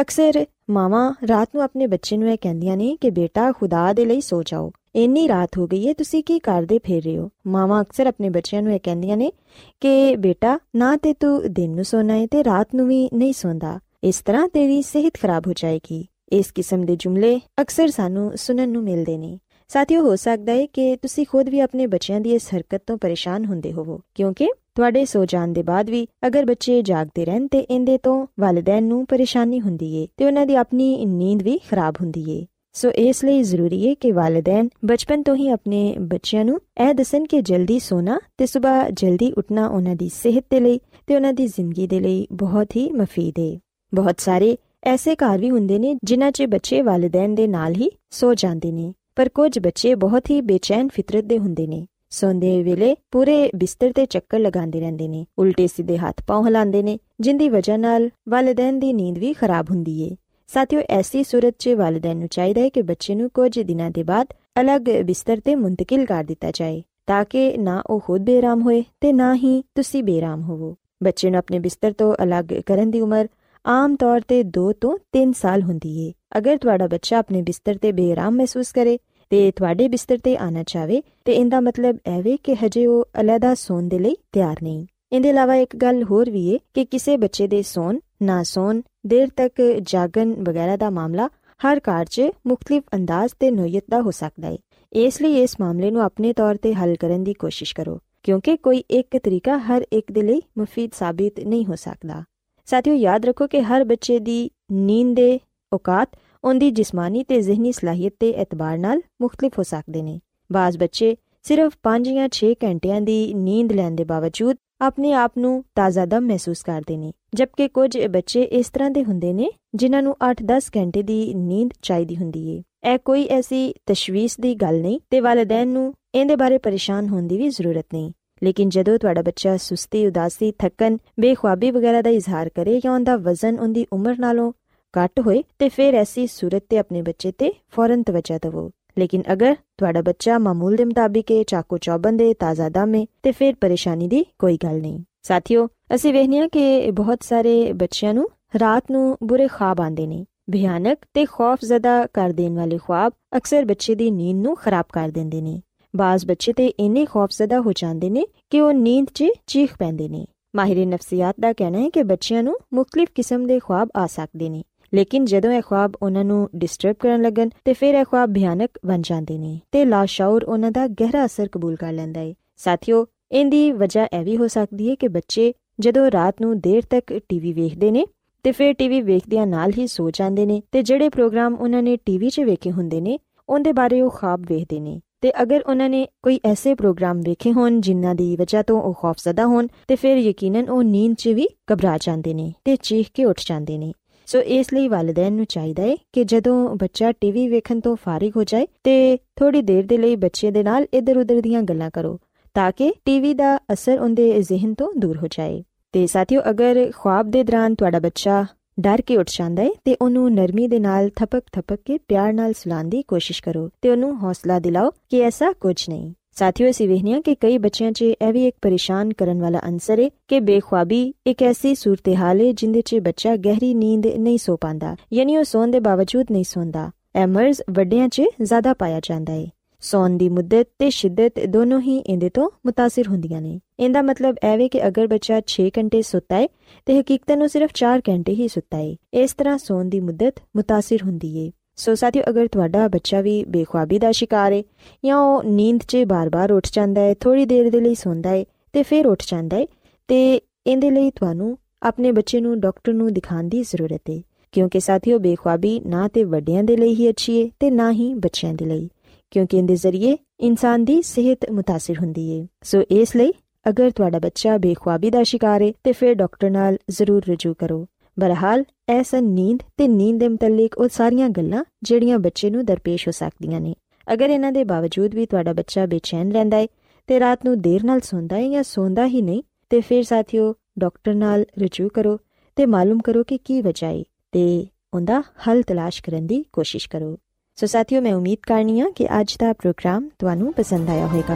ਅਕਸਰ 0.00 0.46
ਮਾਵਾਂ 0.70 1.14
ਰਾਤ 1.28 1.48
ਨੂੰ 1.54 1.64
ਆਪਣੇ 1.64 1.86
ਬੱਚੇ 1.86 2.16
ਨੂੰ 2.16 2.32
ਇਹ 2.32 2.38
ਕਹਿੰਦੀਆਂ 2.40 2.76
ਨੇ 2.76 2.96
ਕਿ 3.00 3.10
ਬੇਟਾ, 3.10 3.52
ਖੁਦਾ 3.52 3.92
ਦੇ 3.92 4.04
ਲਈ 4.04 4.20
ਸੋ 4.20 4.42
ਜਾਓ। 4.42 4.72
ਇੰਨੀ 4.94 5.28
ਰਾਤ 5.28 5.58
ਹੋ 5.58 5.66
ਗਈ 5.66 5.88
ਹੈ 5.88 5.92
ਤੁਸੀਂ 5.92 6.24
ਕੀ 6.24 6.38
ਕਰਦੇ 6.38 6.78
ਫੇਰ 6.78 7.04
ਰਹੇ 7.04 7.18
ਹੋ? 7.18 7.30
ਮਾਵਾਂ 7.46 7.82
ਅਕਸਰ 7.82 8.06
ਆਪਣੇ 8.06 8.28
ਬੱਚਿਆਂ 8.28 8.62
ਨੂੰ 8.62 8.74
ਇਹ 8.74 8.80
ਕਹਿੰਦੀਆਂ 8.82 9.16
ਨੇ 9.16 9.32
ਕਿ 9.80 10.16
ਬੇਟਾ, 10.16 10.58
ਨਾ 10.76 10.96
ਤੇ 10.96 11.14
ਤੂੰ 11.14 11.52
ਦਿਨ 11.52 11.70
ਨੂੰ 11.70 11.84
ਸੋਣਾ 11.84 12.14
ਹੈ 12.14 12.26
ਤੇ 12.26 12.44
ਰਾਤ 12.44 12.68
ਨੂੰ 12.74 12.88
ਵੀ 12.88 13.10
ਨਹੀਂ 13.14 13.32
ਸੌਂਦਾ। 13.32 13.80
ਇਸ 14.04 14.20
ਤਰ੍ਹਾਂ 14.20 14.48
ਤੇਰੀ 14.48 14.82
ਸਿਹਤ 14.82 15.12
ਖਰਾਬ 15.22 15.46
ਹੋ 15.46 15.52
ਜਾਏਗੀ। 15.56 16.06
ਇਸ 16.32 16.50
ਕਿਸਮ 16.52 16.84
ਦੇ 16.84 16.96
ਜੁਮਲੇ 16.96 17.40
ਅਕਸਰ 17.60 17.88
ਸਾਨੂੰ 17.88 18.32
ਸੁਣਨ 18.36 18.68
ਨੂੰ 18.68 18.82
ਮਿਲਦੇ 18.82 19.16
ਨੇ। 19.18 19.38
ਸਾਥੀਓ, 19.68 20.02
ਹੋ 20.02 20.16
ਸਕਦਾ 20.16 20.52
ਹੈ 20.52 20.66
ਕਿ 20.66 20.96
ਤੁਸੀਂ 20.96 21.24
ਖੁਦ 21.26 21.48
ਵੀ 21.48 21.60
ਆਪਣੇ 21.60 21.86
ਬੱਚਿਆਂ 21.86 22.20
ਦੀ 22.20 22.34
ਇਸ 22.34 22.48
ਹਰਕਤ 22.54 22.82
ਤੋਂ 22.86 22.96
ਪਰੇਸ਼ਾਨ 22.98 23.44
ਹੁੰਦੇ 23.44 23.72
ਹੋਵੋ। 23.72 24.00
ਕਿਉਂਕਿ 24.14 24.48
ਤੁਹਾਡੇ 24.74 25.04
ਸੋ 25.04 25.24
ਜਾਣ 25.24 25.48
ਦੇ 25.48 25.62
ਬਾਅਦ 25.62 25.90
ਵੀ 25.90 26.06
ਅਗਰ 26.26 26.44
ਬੱਚੇ 26.44 26.82
ਜਾਗਦੇ 26.82 27.24
ਰਹਿਣ 27.24 27.46
ਤੇ 27.46 27.58
ਇਹਦੇ 27.58 27.98
ਤੋਂ 27.98 28.26
ਵਾਲਿਦੈਨ 28.40 28.84
ਨੂੰ 28.84 29.06
ਪਰੇਸ਼ਾਨੀ 29.06 29.60
ਹੁੰਦੀ 29.60 29.94
ਏ 29.94 30.06
ਤੇ 30.16 30.24
ਉਹਨਾਂ 30.24 30.46
ਦੀ 30.46 30.54
ਆਪਣੀ 30.54 31.06
ਨੀਂਦ 31.06 31.42
ਵੀ 31.42 31.58
ਖਰਾਬ 31.70 31.94
ਹੁੰਦੀ 32.00 32.24
ਏ। 32.30 32.46
ਸੋ 32.72 32.90
ਇਸ 32.90 33.24
ਲਈ 33.24 33.42
ਜ਼ਰੂਰੀ 33.42 33.88
ਹੈ 33.88 33.94
ਕਿ 33.94 34.12
ਵਾਲਿਦੈਨ 34.12 34.68
ਬਚਪਨ 34.84 35.22
ਤੋਂ 35.22 35.36
ਹੀ 35.36 35.48
ਆਪਣੇ 35.48 35.94
ਬੱਚਿਆਂ 36.00 36.44
ਨੂੰ 36.44 36.60
ਇਹ 36.80 36.94
ਦੱਸਣ 36.94 37.24
ਕਿ 37.24 37.40
ਜਲਦੀ 37.42 37.78
ਸੋਣਾ 37.78 38.20
ਤੇ 38.38 38.46
ਸਵੇਰ 38.46 38.90
ਜਲਦੀ 38.90 39.32
ਉੱਠਣਾ 39.32 39.66
ਉਹਨਾਂ 39.66 39.94
ਦੀ 39.96 40.08
ਸਿਹਤ 40.14 40.44
ਦੇ 40.50 40.60
ਲਈ 40.60 40.80
ਤੇ 41.06 41.16
ਉਹਨਾਂ 41.16 41.32
ਦੀ 41.32 41.46
ਜ਼ਿੰਦਗੀ 41.46 41.86
ਦੇ 41.86 42.00
ਲਈ 42.00 42.26
ਬਹੁਤ 42.32 42.76
ਹੀ 42.76 42.90
ਮਫੀਦ 42.92 43.38
ਹੈ 43.38 43.58
ਬਹੁਤ 43.94 44.20
ਸਾਰੇ 44.20 44.56
ਐਸੇ 44.84 45.14
ਘਰ 45.14 45.38
ਵੀ 45.38 45.50
ਹੁੰਦੇ 45.50 45.78
ਨੇ 45.78 45.94
ਜਿਨ੍ਹਾਂ 46.04 46.30
'ਚ 46.32 46.42
ਬੱਚੇ 46.42 46.80
ਵਾਲਿਦੈਨ 46.82 47.34
ਦੇ 47.34 47.46
ਨਾਲ 47.46 47.74
ਹੀ 47.74 47.90
ਸੋ 48.10 48.34
ਜਾਂਦੇ 48.34 48.72
ਨੇ, 48.72 48.92
ਪਰ 49.16 49.28
ਕੁਝ 49.28 49.58
ਬੱਚੇ 49.58 49.94
ਬਹੁਤ 49.94 50.30
ਹੀ 50.30 50.40
ਬੇਚੈਨ 50.40 50.88
ਫਿਤਰਤ 50.88 51.24
ਦੇ 51.24 51.38
ਹੁੰਦੇ 51.38 51.66
ਨੇ। 51.66 51.86
ਸੌਂਦੇ 52.10 52.62
ਵੇਲੇ 52.62 52.94
ਪੂਰੇ 53.10 53.50
ਬਿਸਤਰ 53.56 53.92
ਤੇ 53.92 54.06
ਚੱਕਰ 54.06 54.38
ਲਗਾਉਂਦੇ 54.38 54.80
ਰਹਿੰਦੇ 54.80 55.08
ਨੇ, 55.08 55.24
ਉਲਟੇ 55.38 55.66
ਸਿੱਧੇ 55.66 55.96
ਹੱਥ 55.96 56.22
ਪਾਉ 56.26 56.44
ਹਿਲਾਉਂਦੇ 56.44 56.82
ਨੇ, 56.82 56.98
ਜਿੰਦੀ 57.20 57.48
ਵਜ੍ਹਾ 57.48 57.76
ਨਾਲ 57.76 58.08
ਵਾਲਿਦੈਨ 58.28 58.78
ਦੀ 58.78 58.92
ਨੀਂਦ 58.92 59.18
ਵੀ 59.18 59.32
ਖਰਾਬ 59.32 59.70
ਹੁੰਦੀ 59.70 60.00
ਏ। 60.02 60.16
ਸਾਥੀਓ, 60.48 60.80
ਐਸੀ 60.90 61.22
ਸੂਰਤ 61.24 61.54
'ਚ 61.58 61.68
ਵਾਲਿਦੈਨ 61.68 62.16
ਨੂੰ 62.16 62.28
ਚਾਹੀਦਾ 62.28 62.60
ਹੈ 62.60 62.68
ਕਿ 62.68 62.82
ਬੱਚੇ 62.82 63.14
ਨੂੰ 63.14 63.30
ਕੁਝ 63.34 63.58
ਦਿਨਾਂ 63.60 63.90
ਦੇ 63.90 64.02
ਬਾਅਦ 64.02 64.26
ਅਲੱਗ 64.60 64.90
ਬਿਸਤਰ 65.04 65.40
ਤੇ 65.44 65.54
ਮੁੰਤਕਿਲ 65.54 66.04
ਕਰ 66.06 66.24
ਦਿੱਤਾ 66.24 66.50
ਜਾਏ, 66.54 66.82
ਤਾਂ 67.06 67.24
ਕਿ 67.24 67.56
ਨਾ 67.56 67.82
ਉਹ 67.86 68.00
ਖੁਦ 68.00 68.22
ਬੇਰਾਮ 68.22 68.62
ਹੋਏ 68.62 68.84
ਤੇ 69.00 69.12
ਨਾ 69.12 69.34
ਹੀ 69.34 69.62
ਤੁਸੀਂ 69.74 70.02
ਬੇਰਾਮ 70.02 70.42
ਹੋਵੋ। 70.42 70.74
ਬੱਚੇ 71.02 71.30
ਨੂੰ 71.30 71.38
ਆਪਣੇ 71.38 71.58
ਬਿਸਤਰ 71.58 71.92
ਤੋਂ 71.92 72.14
ਅਲੱਗ 72.22 72.52
ਕਰਨ 72.66 72.90
ਦੀ 72.90 73.00
ਉਮਰ 73.00 73.28
ਆਮ 73.66 73.94
ਤੌਰ 73.96 74.20
ਤੇ 74.20 74.40
2 74.58 74.62
ਤੋਂ 74.80 74.96
3 75.12 75.30
ਸਾਲ 75.32 75.62
ਹੁੰਦੀ 75.62 75.90
ਏ। 75.98 76.12
ਅਗਰ 76.38 76.56
ਤੁਹਾਡਾ 76.56 76.86
ਬੱਚਾ 76.86 77.18
ਆਪਣੇ 77.18 77.40
ਬਿਸਤਰ 77.42 77.76
ਤੇ 77.82 77.92
ਬੇਰਾਮ 77.92 78.34
ਮਹਿਸੂਸ 78.34 78.72
ਕਰੇ 78.72 78.98
ਤੇ 79.30 79.50
ਤੁਹਾਡੇ 79.50 79.86
ਬਿਸਤਰ 79.88 80.18
ਤੇ 80.18 80.36
ਆਣਾ 80.36 80.62
ਚਾਵੇ 80.62 81.02
ਤੇ 81.24 81.32
ਇਹਦਾ 81.32 81.60
ਮਤਲਬ 81.60 81.98
ਐਵੇਂ 82.06 82.36
ਕਿ 82.44 82.54
ਹਜੇ 82.54 82.86
ਉਹ 82.86 83.04
ਅਲੱਗਾ 83.20 83.54
ਸੌਣ 83.54 83.82
ਦੇ 83.82 83.98
ਲਈ 83.98 84.16
ਤਿਆਰ 84.32 84.56
ਨਹੀਂ। 84.62 84.86
ਇਹਦੇ 85.12 85.28
ਇਲਾਵਾ 85.28 85.54
ਇੱਕ 85.54 85.76
ਗੱਲ 85.76 86.02
ਹੋਰ 86.02 86.30
ਵੀ 86.30 86.46
ਏ 86.48 86.58
ਕਿ 86.74 86.84
ਕਿਸੇ 86.84 87.16
ਬੱਚੇ 87.16 87.46
ਦੇ 87.46 87.62
ਸੌਣ, 87.62 87.98
ਨਾ 88.22 88.42
ਸੌਣ, 88.42 88.80
ਦੇਰ 89.06 89.28
ਤੱਕ 89.36 89.62
ਜਾਗਣ 89.82 90.34
ਵਗੈਰਾ 90.44 90.76
ਦਾ 90.76 90.90
ਮਾਮਲਾ 90.90 91.28
ਹਰ 91.60 91.80
ਘਰ 91.80 92.04
'ਚ 92.04 92.20
ਮੁxtਲਿਫ 92.46 92.82
ਅੰਦਾਜ਼ 92.94 93.34
ਤੇ 93.40 93.50
ਨੋਇਤ 93.50 93.84
ਦਾ 93.90 94.00
ਹੋ 94.00 94.10
ਸਕਦਾ 94.10 94.48
ਹੈ 94.48 94.56
ਇਸ 94.92 95.22
ਲਈ 95.22 95.40
ਇਸ 95.42 95.56
ਮਾਮਲੇ 95.60 95.90
ਨੂੰ 95.90 96.02
ਆਪਣੇ 96.02 96.32
ਤੌਰ 96.32 96.56
ਤੇ 96.56 96.74
ਹੱਲ 96.74 96.94
ਕਰਨ 96.96 97.24
ਦੀ 97.24 97.32
ਕੋਸ਼ਿਸ਼ 97.32 97.74
ਕਰੋ, 97.74 97.98
ਕਿਉਂਕਿ 98.22 98.56
ਕੋਈ 98.56 98.82
ਇੱਕ 98.90 99.16
ਤਰੀਕਾ 99.16 99.58
ਹਰ 99.58 99.84
ਇੱਕ 99.92 100.12
ਦੇ 100.12 100.22
ਲਈ 100.22 100.40
ਮੁਫੀਦ 100.58 100.90
ਸਾਬਿਤ 100.98 101.40
ਨਹੀਂ 101.40 101.66
ਹੋ 101.66 101.74
ਸਕਦਾ। 101.76 102.22
ਸਾਥੀਓ, 102.64 102.94
ਯਾਦ 102.94 103.24
ਰੱਖੋ 103.24 103.46
ਕਿ 103.46 103.60
ਹਰ 103.60 103.84
ਬੱਚੇ 103.84 104.18
ਦੀ 104.18 104.50
ਨੀਂਦ 104.72 105.14
ਦੇ 105.16 105.40
ਔਕਾਤ 105.72 106.08
ਉਹਦੀ 106.44 106.70
ਜਿਸਮਾਨੀ 106.70 107.22
ਤੇ 107.24 107.40
ਜ਼ਿਹਨੀ 107.40 107.72
ਸਲਾਹੀਅਤ 107.72 108.14
ਤੇ 108.20 108.30
ਇਤਬਾਰ 108.30 108.78
ਨਾਲ 108.78 109.00
ਮੁxtਲਿਫ 109.22 109.58
ਹੋ 109.58 109.62
ਸਕਦੇ 109.62 110.02
ਨੇ। 110.02 110.20
ਬਾਜ਼ 110.50 110.78
ਬੱਚੇ, 110.78 111.16
ਸਿਰਫ 111.42 111.72
5 111.82 112.12
ਜਾਂ 112.14 112.28
6 112.32 112.52
ਘੰਟਿਆਂ 112.64 113.00
ਦੀ 113.00 113.34
ਨੀਂਦ 113.34 113.72
ਲੈਣ 113.72 113.94
ਦੇ 113.94 114.04
ਬਾਵਜੂਦ 114.04 114.56
ਆਪਣੇ 114.80 115.12
ਆਪ 115.12 115.38
ਨੂੰ 115.38 115.52
ਤਾਜ਼ਾ 115.74 116.04
ਦਮ 116.06 116.26
ਮਹਿਸੂਸ 116.26 116.62
ਕਰਦੇ 116.62 116.96
ਨੇ, 116.96 117.12
ਜਦਕਿ 117.34 117.68
ਕੁਝ 117.68 118.06
ਬੱਚੇ 118.06 118.42
ਇਸ 118.42 118.70
ਤਰ੍ਹਾਂ 118.70 118.90
ਦੇ 118.90 119.04
ਹੁੰਦੇ 119.04 119.32
ਨੇ 119.32 119.50
ਜਿਨ੍ਹਾਂ 119.74 120.02
ਨੂੰ 120.02 120.16
8-10 120.22 120.70
ਘੰਟੇ 120.76 121.02
ਦੀ 121.02 121.34
ਨੀਂਦ 121.34 121.70
ਚਾਹੀਦੀ 121.82 122.16
ਹੁੰਦੀ 122.16 122.48
ਏ। 122.48 122.62
ਇਹ 122.92 122.98
ਕੋਈ 123.04 123.26
ਐਸੀ 123.26 123.74
ਤਸ਼ਵੀਸ਼ 123.86 124.40
ਦੀ 124.40 124.54
ਗੱਲ 124.54 124.80
ਨਹੀਂ 124.80 124.98
ਤੇ 125.10 125.20
ਵਾਲਿਦੈਨ 125.20 125.68
ਨੂੰ 125.68 125.92
ਇਹਦੇ 126.14 126.36
ਬਾਰੇ 126.36 126.58
ਪਰੇਸ਼ਾਨ 126.58 127.08
ਹੋਣ 127.08 127.22
ਦੀ 127.22 127.38
ਵੀ 127.38 127.48
ਜ਼ਰੂਰਤ 127.48 127.86
ਨਹੀਂ। 127.92 128.12
ਲੇਕਿਨ 128.42 128.68
ਜਦੋਂ 128.68 128.98
ਤੁਹਾਡਾ 128.98 129.22
ਬੱਚਾ 129.22 129.56
ਸੁਸਤੀ, 129.56 130.06
ਉਦਾਸੀ, 130.06 130.52
ਥੱਕਨ, 130.52 130.98
ਬੇਖੁਆਬੀ 131.20 131.70
ਵਗੈਰਾ 131.70 132.02
ਦਾ 132.02 132.10
ਇਜ਼ਹਾਰ 132.10 132.48
ਕਰੇ 132.48 132.80
ਜਾਂ 132.80 132.94
ਉਹਦਾ 132.94 133.16
ਵਜ਼ਨ 133.16 133.58
ਉਹਦੀ 133.58 133.86
ਉਮਰ 133.92 134.18
ਨਾਲੋਂ 134.18 134.52
ਘੱਟ 134.94 135.20
ਹੋਏ, 135.20 135.42
ਤੇ 135.58 135.68
ਫਿਰ 135.68 135.94
ਐਸੀ 135.94 136.26
ਸੂਰਤ 136.26 136.64
ਤੇ 136.68 136.78
ਆਪਣੇ 136.78 137.02
ਬੱਚੇ 137.02 137.32
ਤੇ 137.32 137.52
ਫੌਰਨ 137.70 138.02
ਤਵੱਜਾ 138.02 138.36
ਦਿਵੋ। 138.36 138.70
ਲੇਕਿਨ 138.98 139.22
ਅਗਰ 139.32 139.56
ਤੁਹਾਡਾ 139.78 140.02
ਬੱਚਾ 140.02 140.38
ਮਾਮੂਲ 140.38 140.76
ਦੇ 140.76 140.84
ਮੁਤਾਬਿਕ 140.84 141.32
ਹੈ 141.32 141.42
ਚਾਕੋ 141.42 141.78
ਚੌਬੰਦ 141.78 142.22
ਹੈ 142.22 142.32
ਤਾਜ਼ਾ 142.32 142.68
ਦਮ 142.68 142.94
ਹੈ 142.94 143.06
ਤੇ 143.22 143.32
ਫਿਰ 143.32 143.54
ਪਰੇਸ਼ਾਨੀ 143.60 144.08
ਦੀ 144.08 144.24
ਕੋਈ 144.38 144.56
ਗੱਲ 144.56 144.80
ਨਹੀਂ। 144.80 145.00
ਸਾਥੀਓ, 145.22 145.68
ਅਸੀਂ 145.94 146.12
ਵੇਖਨੀਆ 146.12 146.48
ਕਿ 146.48 146.90
ਬਹੁਤ 146.90 147.22
ਸਾਰੇ 147.22 147.72
ਬੱਚਿਆਂ 147.72 148.14
ਨੂੰ 148.14 148.28
ਰਾਤ 148.60 148.84
ਨੂੰ 148.90 149.16
ਬੁਰੇ 149.22 149.48
ਖਾਬ 149.48 149.80
ਆਉਂਦੇ 149.80 150.06
ਨੇ। 150.06 150.26
ਭਿਆਨਕ 150.52 150.98
ਤੇ 151.14 151.24
ਖੌਫਜ਼ਦਾ 151.24 152.06
ਕਰ 152.06 152.30
ਦੇਣ 152.30 152.56
ਵਾਲੇ 152.56 152.78
ਖਾਬ 152.78 153.12
ਅਕਸਰ 153.36 153.64
ਬੱਚੇ 153.64 153.94
ਦੀ 153.94 154.10
ਨੀਂਦ 154.10 154.38
ਨੂੰ 154.38 154.56
ਖਰਾਬ 154.56 154.84
ਕਰ 154.92 155.08
ਦਿੰਦੇ 155.08 155.40
ਨੇ। 155.40 155.62
ਬਾਜ਼ 155.96 156.26
ਬੱਚੇ 156.26 156.52
ਤੇ 156.52 156.66
ਇੰਨੇ 156.66 157.04
ਖੌਫਜ਼ਦਾ 157.04 157.60
ਹੋ 157.60 157.72
ਜਾਂਦੇ 157.72 158.10
ਨੇ 158.10 158.26
ਕਿ 158.50 158.60
ਉਹ 158.60 158.72
ਨੀਂਦ 158.72 159.06
'ਚ 159.14 159.24
ਚੀਖ 159.46 159.76
ਪੈਂਦੇ 159.78 160.08
ਨੇ। 160.08 160.26
ਮਾਹਿਰ 160.56 160.86
ਨਫਸੀਆਤ 160.86 161.36
ਦਾ 161.40 161.52
ਕਹਿਣਾ 161.52 161.78
ਹੈ 161.78 161.88
ਕਿ 161.88 162.02
ਬੱਚਿਆਂ 162.02 162.42
ਨੂੰ 162.42 162.56
ਮੁxtਲਿਫ 162.74 163.08
ਕਿਸਮ 163.14 163.46
ਦੇ 163.46 163.58
ਖਾਬ 163.58 163.88
ਆ 163.96 164.06
ਸਕਦੇ 164.06 164.48
ਨੇ। 164.48 164.62
ਲੇਕਿਨ 164.94 165.24
ਜਦੋਂ 165.24 165.52
ਇਹ 165.52 165.62
ਖੁਆਬ 165.66 165.92
ਉਹਨਾਂ 166.02 166.24
ਨੂੰ 166.24 166.48
ਡਿਸਟਰਬ 166.56 166.96
ਕਰਨ 166.98 167.22
ਲੱਗਣ 167.22 167.48
ਤੇ 167.64 167.72
ਫਿਰ 167.72 167.94
ਇਹ 167.94 168.04
ਖੁਆਬ 168.04 168.32
ਭਿਆਨਕ 168.32 168.70
ਬਣ 168.86 169.02
ਜਾਂਦੇ 169.02 169.38
ਨੇ 169.38 169.60
ਤੇ 169.72 169.84
ਲਾਸ਼ੌਰ 169.84 170.44
ਉਹਨਾਂ 170.44 170.70
ਦਾ 170.70 170.86
ਗਹਿਰਾ 170.86 171.24
ਅਸਰ 171.26 171.48
ਕਬੂਲ 171.52 171.76
ਕਰ 171.76 171.92
ਲੈਂਦਾ 171.92 172.20
ਹੈ। 172.20 172.34
ਸਾਥੀਓ, 172.56 173.06
ਇਹਦੀ 173.32 173.72
ਵਜ੍ਹਾ 173.72 174.04
ਇਹ 174.04 174.24
ਵੀ 174.24 174.36
ਹੋ 174.36 174.46
ਸਕਦੀ 174.46 174.90
ਹੈ 174.90 174.94
ਕਿ 174.94 175.08
ਬੱਚੇ 175.08 175.52
ਜਦੋਂ 175.80 176.10
ਰਾਤ 176.10 176.34
ਨੂੰ 176.40 176.60
ਦੇਰ 176.60 176.82
ਤੱਕ 176.90 177.20
ਟੀਵੀ 177.28 177.52
ਵੇਖਦੇ 177.52 177.90
ਨੇ 177.90 178.06
ਤੇ 178.42 178.52
ਫਿਰ 178.52 178.72
ਟੀਵੀ 178.72 179.00
ਵੇਖਦਿਆਂ 179.00 179.46
ਨਾਲ 179.46 179.72
ਹੀ 179.78 179.86
ਸੋ 179.86 180.10
ਜਾਂਦੇ 180.10 180.46
ਨੇ 180.46 180.62
ਤੇ 180.72 180.82
ਜਿਹੜੇ 180.82 181.08
ਪ੍ਰੋਗਰਾਮ 181.08 181.54
ਉਹਨਾਂ 181.54 181.82
ਨੇ 181.82 181.96
ਟੀਵੀ 181.96 182.30
'ਚ 182.30 182.40
ਵੇਖੇ 182.40 182.70
ਹੁੰਦੇ 182.70 183.00
ਨੇ, 183.00 183.18
ਉਹਦੇ 183.48 183.72
ਬਾਰੇ 183.72 184.00
ਉਹ 184.00 184.10
ਖਾਬ 184.10 184.42
ਵੇਖਦੇ 184.48 184.80
ਨੇ। 184.80 185.00
ਤੇ 185.24 185.42
ਅਗਰ 185.42 185.62
ਉਹਨਾਂ 185.66 185.90
ਨੇ 185.90 186.06
ਕੋਈ 186.22 186.40
ਐਸੇ 186.44 186.74
ਪ੍ਰੋਗਰਾਮ 186.74 187.20
ਵੇਖੇ 187.20 187.52
ਹੋਣ 187.52 187.80
ਜਿਨ੍ਹਾਂ 187.80 188.14
ਦੀ 188.14 188.36
ਵਜ੍ਹਾ 188.36 188.62
ਤੋਂ 188.62 188.82
ਉਹ 188.82 188.94
ਖੌਫਜ਼ਦਾ 188.94 189.46
ਹੋਣ, 189.46 189.66
ਤੇ 189.88 189.96
ਫਿਰ 189.96 190.16
ਯਕੀਨਨ 190.16 190.68
ਉਹ 190.68 190.82
ਨੀਂਦ 190.82 191.14
'ਚ 191.14 191.28
ਵੀ 191.28 191.48
ਘਬਰਾ 191.72 191.98
ਜਾਂਦੇ 192.00 192.34
ਨੇ 192.34 192.52
ਤੇ 192.64 192.76
ਚੀਖ 192.76 193.08
ਕੇ 193.14 193.24
ਉੱਠ 193.24 193.40
ਜਾਂਦੇ 193.46 193.78
ਨੇ। 193.78 193.92
ਸੋ 194.26 194.40
ਇਸ 194.40 194.66
ਲਈ 194.74 194.88
ਵਾਲਿਦੈਨ 194.88 195.32
ਨੂੰ 195.32 195.44
ਚਾਹੀਦਾ 195.44 195.82
ਹੈ 195.82 195.96
ਕਿ 196.12 196.24
ਜਦੋਂ 196.24 196.76
ਬੱਚਾ 196.76 197.12
ਟੀਵੀ 197.12 197.48
ਵੇਖਣ 197.48 197.80
ਤੋਂ 197.80 197.96
ਫਾਰਿਗ 197.96 198.32
ਹੋ 198.36 198.44
ਜਾਏ 198.44 198.66
ਤੇ 198.84 199.16
ਥੋੜੀ 199.16 199.62
ਦੇਰ 199.62 199.86
ਦੇ 199.86 199.98
ਲਈ 199.98 200.16
ਬੱਚੇ 200.16 200.50
ਦੇ 200.50 200.62
ਨਾਲ 200.62 200.86
ਇੱਧਰ-ਉੱਧਰ 200.94 201.40
ਦੀਆਂ 201.40 201.62
ਗੱਲਾਂ 201.62 201.90
ਕਰੋ, 201.90 202.18
ਤਾਂ 202.54 202.72
ਕਿ 202.72 202.92
ਟੀਵੀ 203.04 203.34
ਦਾ 203.34 203.56
ਅਸਰ 203.56 203.98
ਉਹਦੇ 203.98 204.42
ਜ਼ਿਹਨ 204.42 204.74
ਤੋਂ 204.74 204.92
ਦੂਰ 204.96 205.16
ਹੋ 205.16 205.26
ਜਾਏ। 205.30 205.62
ਤੇ 205.92 206.06
ਸਾਥੀਓ, 206.06 206.40
ਅਗਰ 206.50 206.90
ਖੁਆਬ 206.96 207.30
ਦੇ 207.30 207.42
ਦੌਰਾਨ 207.42 207.74
ਤੁਹਾਡਾ 207.74 207.98
ਬੱਚਾ 207.98 208.46
ਡਰ 208.80 209.00
ਕੇ 209.00 209.16
ਉੱਠ 209.16 209.28
ਜਾਂਦਾ 209.38 209.62
ਹੈ 209.62 209.70
ਤੇ 209.84 209.96
ਉਹਨੂੰ 210.02 210.32
ਨਰਮੀ 210.34 210.68
ਦੇ 210.68 210.78
ਨਾਲ 210.78 211.10
ਥਪਕ 211.16 211.42
ਥਪਕ 211.52 211.78
ਕੇ 211.84 211.98
ਪਿਆਰ 211.98 212.32
ਨਾਲ 212.32 212.52
ਸੁਲਾਉਣ 212.52 212.84
ਦੀ 212.84 213.02
ਕੋਸ਼ਿਸ਼ 213.02 213.42
ਕਰੋ 213.42 213.68
ਤੇ 213.82 213.90
ਉਹਨੂੰ 213.90 214.22
ਹੌਸਲਾ 214.22 214.58
ਦਿਲਾਓ 214.58 214.90
ਕਿ 215.10 215.20
ਐਸਾ 215.20 215.52
ਕੁਝ 215.52 215.84
ਨਹੀਂ। 215.88 216.12
ਸਾਥੀਓ, 216.32 216.70
ਅਸੀਂ 216.70 216.88
ਵੇਖਨੀਆ 216.88 217.20
ਕਿ 217.20 217.34
ਕਈ 217.34 217.58
ਬੱਚਿਆਂ 217.58 217.92
'ਚ 217.92 218.02
ਇਹ 218.02 218.32
ਵੀ 218.32 218.46
ਇੱਕ 218.46 218.56
ਪਰੇਸ਼ਾਨ 218.62 219.12
ਕਰਨ 219.12 219.40
ਵਾਲਾ 219.40 219.60
ਅੰਸਰ 219.66 220.00
ਹੈ 220.00 220.08
ਕਿ 220.28 220.40
ਬੇਖੁਆਬੀ 220.40 221.14
ਇੱਕ 221.26 221.42
ਐਸੀ 221.42 221.74
ਸੂਰਤ-ਹਾਲ 221.74 222.40
ਹੈ 222.40 222.52
ਜਿੰਦੇ 222.52 222.80
'ਚ 222.80 222.96
ਬੱਚਾ 222.96 223.36
ਗਹਿਰੀ 223.36 223.74
ਨੀਂਦ 223.74 224.06
ਨਹੀਂ 224.06 224.38
ਸੋ 224.38 224.56
ਪਾਉਂਦਾ, 224.56 224.96
ਯਾਨੀ 225.12 225.36
ਉਹ 225.36 225.44
ਸੌਣ 225.44 225.68
ਦੇ 225.68 225.80
ਬਾਵਜੂਦ 225.80 226.26
ਨਹੀਂ 226.30 226.44
ਸੌਂਦਾ। 226.44 226.90
ਇਹ 227.22 227.26
ਮਰਜ਼ 227.26 227.62
ਵੱਡਿਆਂ 227.70 228.08
'ਚ 228.08 228.22
ਜ਼ਿਆਦਾ 228.42 228.74
ਪਾਇਆ 228.74 229.00
ਜਾਂਦਾ 229.02 229.32
ਹੈ 229.32 229.46
ਸੌਣ 229.83 230.17
ਦੀ 230.17 230.27
ਮੁੱਦਤ 230.29 230.67
ਤੇ 230.79 230.89
ਸ਼ਿੱਦਤ 230.89 231.39
ਦੋਨੋਂ 231.47 231.79
ਹੀ 231.81 231.97
ਇਹਦੇ 231.97 232.29
ਤੋਂ 232.29 232.49
متاثر 232.67 233.07
ਹੁੰਦੀਆਂ 233.07 233.41
ਨੇ 233.41 233.59
ਇਹਦਾ 233.79 234.01
ਮਤਲਬ 234.01 234.35
ਇਹ 234.43 234.57
ਵੇ 234.57 234.67
ਕਿ 234.67 234.81
ਅਗਰ 234.87 235.07
ਬੱਚਾ 235.07 235.39
6 235.49 235.67
ਘੰਟੇ 235.77 236.01
ਸੁੱਤਾ 236.01 236.35
ਹੈ 236.35 236.47
ਤੇ 236.87 236.99
ਹਕੀਕਤਨ 236.99 237.41
ਉਹ 237.41 237.47
ਸਿਰਫ 237.47 237.71
4 237.75 238.01
ਘੰਟੇ 238.09 238.33
ਹੀ 238.33 238.47
ਸੁੱਤਾ 238.47 238.77
ਹੈ 238.77 239.21
ਇਸ 239.21 239.33
ਤਰ੍ਹਾਂ 239.33 239.57
ਸੌਣ 239.57 239.85
ਦੀ 239.85 239.99
ਮੁੱਦਤ 240.01 240.41
متاثر 240.57 241.05
ਹੁੰਦੀ 241.05 241.31
ਹੈ 241.37 241.49
ਸੋ 241.77 241.95
ਸਾਥੀਓ 241.95 242.23
ਅਗਰ 242.29 242.47
ਤੁਹਾਡਾ 242.47 242.87
ਬੱਚਾ 242.87 243.21
ਵੀ 243.21 243.43
ਬੇਖੁਆਬੀ 243.47 243.99
ਦਾ 243.99 244.11
ਸ਼ਿਕਾਰ 244.11 244.53
ਹੈ 244.53 244.61
ਜਾਂ 245.03 245.17
ਉਹ 245.17 245.43
ਨੀਂਦ 245.51 245.83
'ਚ 245.83 246.03
ਬਾਰ-ਬਾਰ 246.07 246.51
ਉੱਠ 246.51 246.67
ਜਾਂਦਾ 246.73 247.01
ਹੈ 247.01 247.13
ਥੋੜੀ 247.19 247.45
ਦੇਰ 247.45 247.69
ਦੇ 247.69 247.79
ਲਈ 247.79 247.95
ਸੌਂਦਾ 247.95 248.29
ਹੈ 248.29 248.43
ਤੇ 248.73 248.83
ਫਿਰ 248.83 249.07
ਉੱਠ 249.07 249.23
ਜਾਂਦਾ 249.27 249.57
ਹੈ 249.57 249.65
ਤੇ 250.09 250.19
ਇਹਦੇ 250.67 250.89
ਲਈ 250.91 251.11
ਤੁਹਾਨੂੰ 251.11 251.57
ਆਪਣੇ 251.83 252.11
ਬੱਚੇ 252.11 252.39
ਨੂੰ 252.39 252.59
ਡਾਕਟਰ 252.59 252.93
ਨੂੰ 252.93 253.11
ਦਿਖਾਉਣ 253.13 253.49
ਦੀ 253.49 253.63
ਜ਼ਰੂਰਤ 253.63 254.09
ਹੈ 254.09 254.21
ਕਿਉਂਕਿ 254.53 254.79
ਸਾਥੀਓ 254.79 255.17
ਬੇਖੁਆਬੀ 255.19 255.79
ਨਾ 255.85 256.07
ਤੇ 256.07 256.23
ਵੱਡਿਆਂ 256.25 256.63
ਦੇ 256.63 256.77
ਲਈ 256.77 256.95
ਹੀ 256.95 257.09
ਅੱਛੀ 257.09 257.41
ਹੈ 257.41 257.49
ਤੇ 257.59 257.69
ਨਾ 257.71 257.91
ਹੀ 257.91 258.13
ਬੱਚਿਆਂ 258.15 258.53
ਦੇ 258.53 258.65
ਲਈ 258.65 258.87
ਕਿਉਂਕਿ 259.33 259.57
ਇਹਦੇ 259.57 259.75
ਜ਼ਰੀਏ 259.75 260.17
ਇਨਸਾਨ 260.39 260.85
ਦੀ 260.85 261.01
ਸਿਹਤ 261.01 261.45
متاثر 261.51 262.01
ਹੁੰਦੀ 262.01 262.39
ਹੈ 262.39 262.45
ਸੋ 262.63 262.81
ਇਸ 262.91 263.15
ਲਈ 263.15 263.31
ਅਗਰ 263.65 263.91
ਤੁਹਾਡਾ 263.91 264.19
ਬੱਚਾ 264.19 264.57
ਬੇਖੁਆਬੀ 264.57 265.09
ਦਾ 265.09 265.23
ਸ਼ਿਕਾਰ 265.23 265.61
ਹੈ 265.61 265.71
ਤੇ 265.83 265.91
ਫਿਰ 265.91 266.13
ਡਾਕਟਰ 266.15 266.49
ਨਾਲ 266.49 266.77
ਜ਼ਰੂਰ 266.89 267.23
ਰਜੂ 267.29 267.53
ਕਰੋ 267.53 267.85
ਬਹਰਹਾਲ 268.17 268.63
ਐਸਾ 268.89 269.19
ਨੀਂਦ 269.19 269.59
ਤੇ 269.77 269.87
ਨੀਂਦ 269.87 270.19
ਦੇ 270.19 270.27
ਮੁਤਲਕ 270.27 270.77
ਉਹ 270.77 270.87
ਸਾਰੀਆਂ 270.91 271.29
ਗੱਲਾਂ 271.29 271.63
ਜਿਹੜੀਆਂ 271.83 272.19
ਬੱਚੇ 272.19 272.49
ਨੂੰ 272.49 272.65
ਦਰਪੇਸ਼ 272.65 273.07
ਹੋ 273.07 273.11
ਸਕਦੀਆਂ 273.11 273.61
ਨੇ 273.61 273.75
ਅਗਰ 274.13 274.29
ਇਹਨਾਂ 274.29 274.51
ਦੇ 274.51 274.63
ਬਾਵਜੂਦ 274.63 275.15
ਵੀ 275.15 275.25
ਤੁਹਾਡਾ 275.25 275.53
ਬੱਚਾ 275.53 275.85
ਬੇਚੈਨ 275.85 276.31
ਰਹਿੰਦਾ 276.31 276.57
ਹੈ 276.57 276.67
ਤੇ 277.09 277.19
ਰਾਤ 277.19 277.45
ਨੂੰ 277.45 277.61
ਦੇਰ 277.61 277.83
ਨਾਲ 277.83 277.99
ਸੌਂਦਾ 277.99 278.35
ਹੈ 278.35 278.49
ਜਾਂ 278.49 278.63
ਸੌਂਦਾ 278.63 279.05
ਹੀ 279.07 279.21
ਨਹੀਂ 279.21 279.43
ਤੇ 279.69 279.81
ਫਿਰ 279.81 280.03
ਸਾਥੀਓ 280.03 280.53
ਡਾਕਟਰ 280.79 281.13
ਨਾਲ 281.13 281.45
ਰਜੂ 281.63 281.89
ਕਰੋ 281.89 282.17
ਤੇ 282.57 282.65
ਮਾਲੂਮ 282.65 282.99
ਕਰੋ 282.99 283.23
ਕਿ 283.23 283.37
ਕੀ 283.37 283.61
ਵਜ੍ਹਾ 283.61 283.89
ਹੈ 283.89 284.03
ਤੇ 284.31 284.67
ਉਹਦਾ 284.93 285.23
ਹੱਲ 285.47 285.61
ਤਲਾਸ਼ 285.61 286.01
ਕਰਨ 286.03 286.27
ਦੀ 286.27 286.43
ਕੋਸ਼ਿਸ਼ 286.53 286.89
ਕਰੋ 286.89 287.17
ਸੋ 287.57 287.67
ਸਾਥੀਓ 287.67 288.01
ਮੈਂ 288.01 288.13
ਉਮੀਦ 288.13 288.39
ਕਰਨੀ 288.47 288.79
ਆ 288.79 288.85
ਕਿ 288.95 289.07
ਅੱਜ 289.19 289.35
ਦਾ 289.39 289.51
ਪ੍ਰੋਗਰਾਮ 289.53 290.07
ਤੁਹਾਨੂੰ 290.19 290.53
ਪਸੰਦ 290.53 290.89
ਆਇਆ 290.89 291.07
ਹੋਵੇਗਾ 291.07 291.35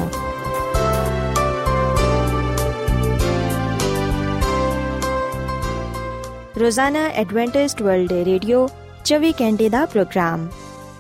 ਰੋਜ਼ਾਨਾ 6.59 6.99
ਐਡਵੈਂਟਿਸਟ 7.15 7.81
ਵਰਲਡ 7.81 8.11
ਰੇਡੀਓ 8.25 8.67
24 9.05 9.31
ਘੰਟੇ 9.41 9.69
ਦਾ 9.69 9.85
ਪ੍ਰੋਗਰਾਮ 9.85 10.47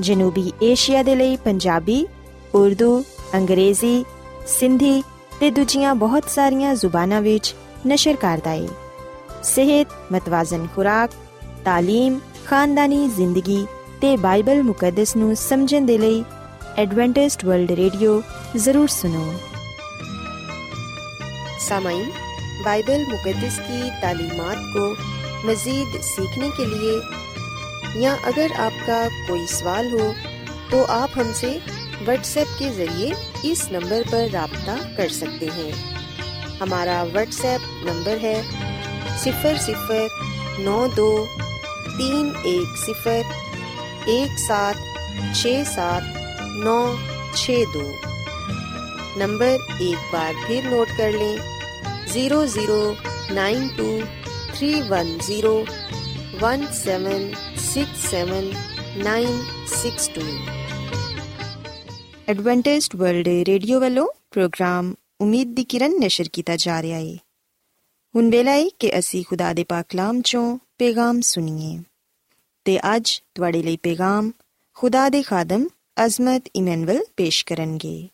ਜਨੂਬੀ 0.01 0.51
ਏਸ਼ੀਆ 0.63 1.03
ਦੇ 1.03 1.15
ਲਈ 1.15 1.35
ਪੰਜਾਬੀ 1.37 2.05
ਉਰਦੂ 2.55 3.03
ਅੰਗਰੇਜ਼ੀ 3.35 4.03
ਸਿੰਧੀ 4.47 5.01
ਤੇ 5.39 5.49
ਦੂਜੀਆਂ 5.51 5.93
ਬਹੁਤ 5.95 6.29
ਸਾਰੀਆਂ 6.29 6.73
ਜ਼ੁਬਾਨਾਂ 6.75 7.21
ਵਿੱਚ 7.21 7.53
ਨਸ਼ਰ 7.87 8.15
ਕਰਦਾ 8.15 8.51
ਹੈ 8.51 8.67
ਸਿਹਤ 9.43 9.87
ਮਤਵਾਜ਼ਨ 10.11 10.67
ਖੁਰਾਕ 10.75 11.11
تعلیم 11.67 12.19
ਖਾਨਦਾਨੀ 12.45 13.07
ਜ਼ਿੰਦਗੀ 13.07 13.65
ਤੇ 14.01 14.15
ਬਾਈਬਲ 14.17 14.63
ਮੁਕੱਦਸ 14.63 15.15
ਨੂੰ 15.17 15.35
ਸਮਝਣ 15.37 15.85
ਦੇ 15.85 15.97
ਲਈ 15.97 16.23
ਐਡਵੈਂਟਿਸਟ 16.77 17.45
ਵਰਲਡ 17.45 17.71
ਰੇਡੀਓ 17.71 18.21
ਜ਼ਰੂਰ 18.57 18.87
ਸੁਨੋ 18.89 19.33
सामाइन 21.63 22.07
बाइबल 22.63 23.03
मुकदस 23.03 23.57
की 23.59 23.89
तालीमात 23.99 24.63
को 24.71 24.87
मज़ीद 25.43 25.99
सीखने 26.03 26.49
के 26.57 26.65
लिए 26.65 26.95
या 27.97 28.13
अगर 28.25 28.53
आपका 28.59 28.97
कोई 29.27 29.45
सवाल 29.49 29.91
हो 29.91 30.07
तो 30.71 30.81
आप 30.93 31.17
हमसे 31.17 31.51
व्हाट्सएप 32.01 32.47
के 32.59 32.69
ज़रिए 32.71 33.13
इस 33.45 33.67
नंबर 33.71 34.03
पर 34.05 34.29
रबता 34.31 34.75
कर 34.97 35.09
सकते 35.11 35.47
हैं 35.51 35.71
हमारा 36.59 37.03
व्हाट्सएप 37.05 37.61
नंबर 37.87 38.17
है 38.19 38.35
सिफर 39.19 39.57
सिफर 39.59 40.07
नौ 40.61 40.77
दो 40.95 41.09
तीन 41.87 42.33
एक 42.47 42.77
सिफर 42.77 43.23
एक 44.09 44.39
सात 44.39 44.75
छ 45.33 45.53
सात 45.67 46.21
नौ 46.63 46.77
छ 47.33 47.57
दो 47.73 47.85
नंबर 49.17 49.67
एक 49.83 50.09
बार 50.13 50.33
फिर 50.45 50.69
नोट 50.69 50.95
कर 50.97 51.11
लें 51.13 51.37
zero 52.07 52.45
zero 52.47 52.81
nine 53.33 53.67
two 53.77 53.89
three 54.55 54.73
one 54.89 55.17
zero 55.19 55.53
one 56.41 56.65
seven 56.75 57.31
six 57.63 58.09
seven 58.09 58.51
nine 59.03 59.39
six 59.75 60.09
two 60.15 60.27
Adventist 62.29 62.95
world 62.95 63.27
radio 63.47 63.79
ਵੱਲੋਂ 63.79 64.07
ਪ੍ਰੋਗਰਾਮ 64.31 64.93
ਉਮੀਦ 65.21 65.53
ਦੀ 65.55 65.63
ਕਿਰਨ 65.63 65.97
ਨਿਸ਼ਰ 65.99 66.27
ਕੀਤਾ 66.33 66.55
ਜਾ 66.55 66.81
ਰਿਹਾ 66.81 66.99
ਹੈ 66.99 67.15
ਹੁਣ 68.15 68.29
ਵੇਲਾ 68.29 68.51
ਹੈ 68.51 68.67
ਕਿ 68.79 68.91
ਅਸੀਂ 68.99 69.23
ਖੁਦਾ 69.25 69.51
ਦੇ 69.53 69.63
ਪਾਕ 69.63 69.85
ਕਲਾਮ 69.89 70.21
ਚੋਂ 70.21 70.57
ਪੈਗਾਮ 70.79 71.21
ਸੁਣੀਏ 71.21 71.77
ਤੇ 72.68 72.96
ਅੱਜ 72.96 73.22
ਤੁਹਾਡੇ 73.34 73.62
ਲਈ 73.62 73.76
ਪੈਗਾਮ 73.76 74.32
ਖੁਦਾ 74.74 75.08
ਦੇ 75.08 75.22
ਖਾਦਮ 75.22 75.68
ਅਜ਼ਮਤ 76.04 76.44
ਇਮਨੁਅਲ 76.56 77.04
ਪੇਸ਼ 77.16 77.46
ਕਰਨਗੇ। 77.46 78.08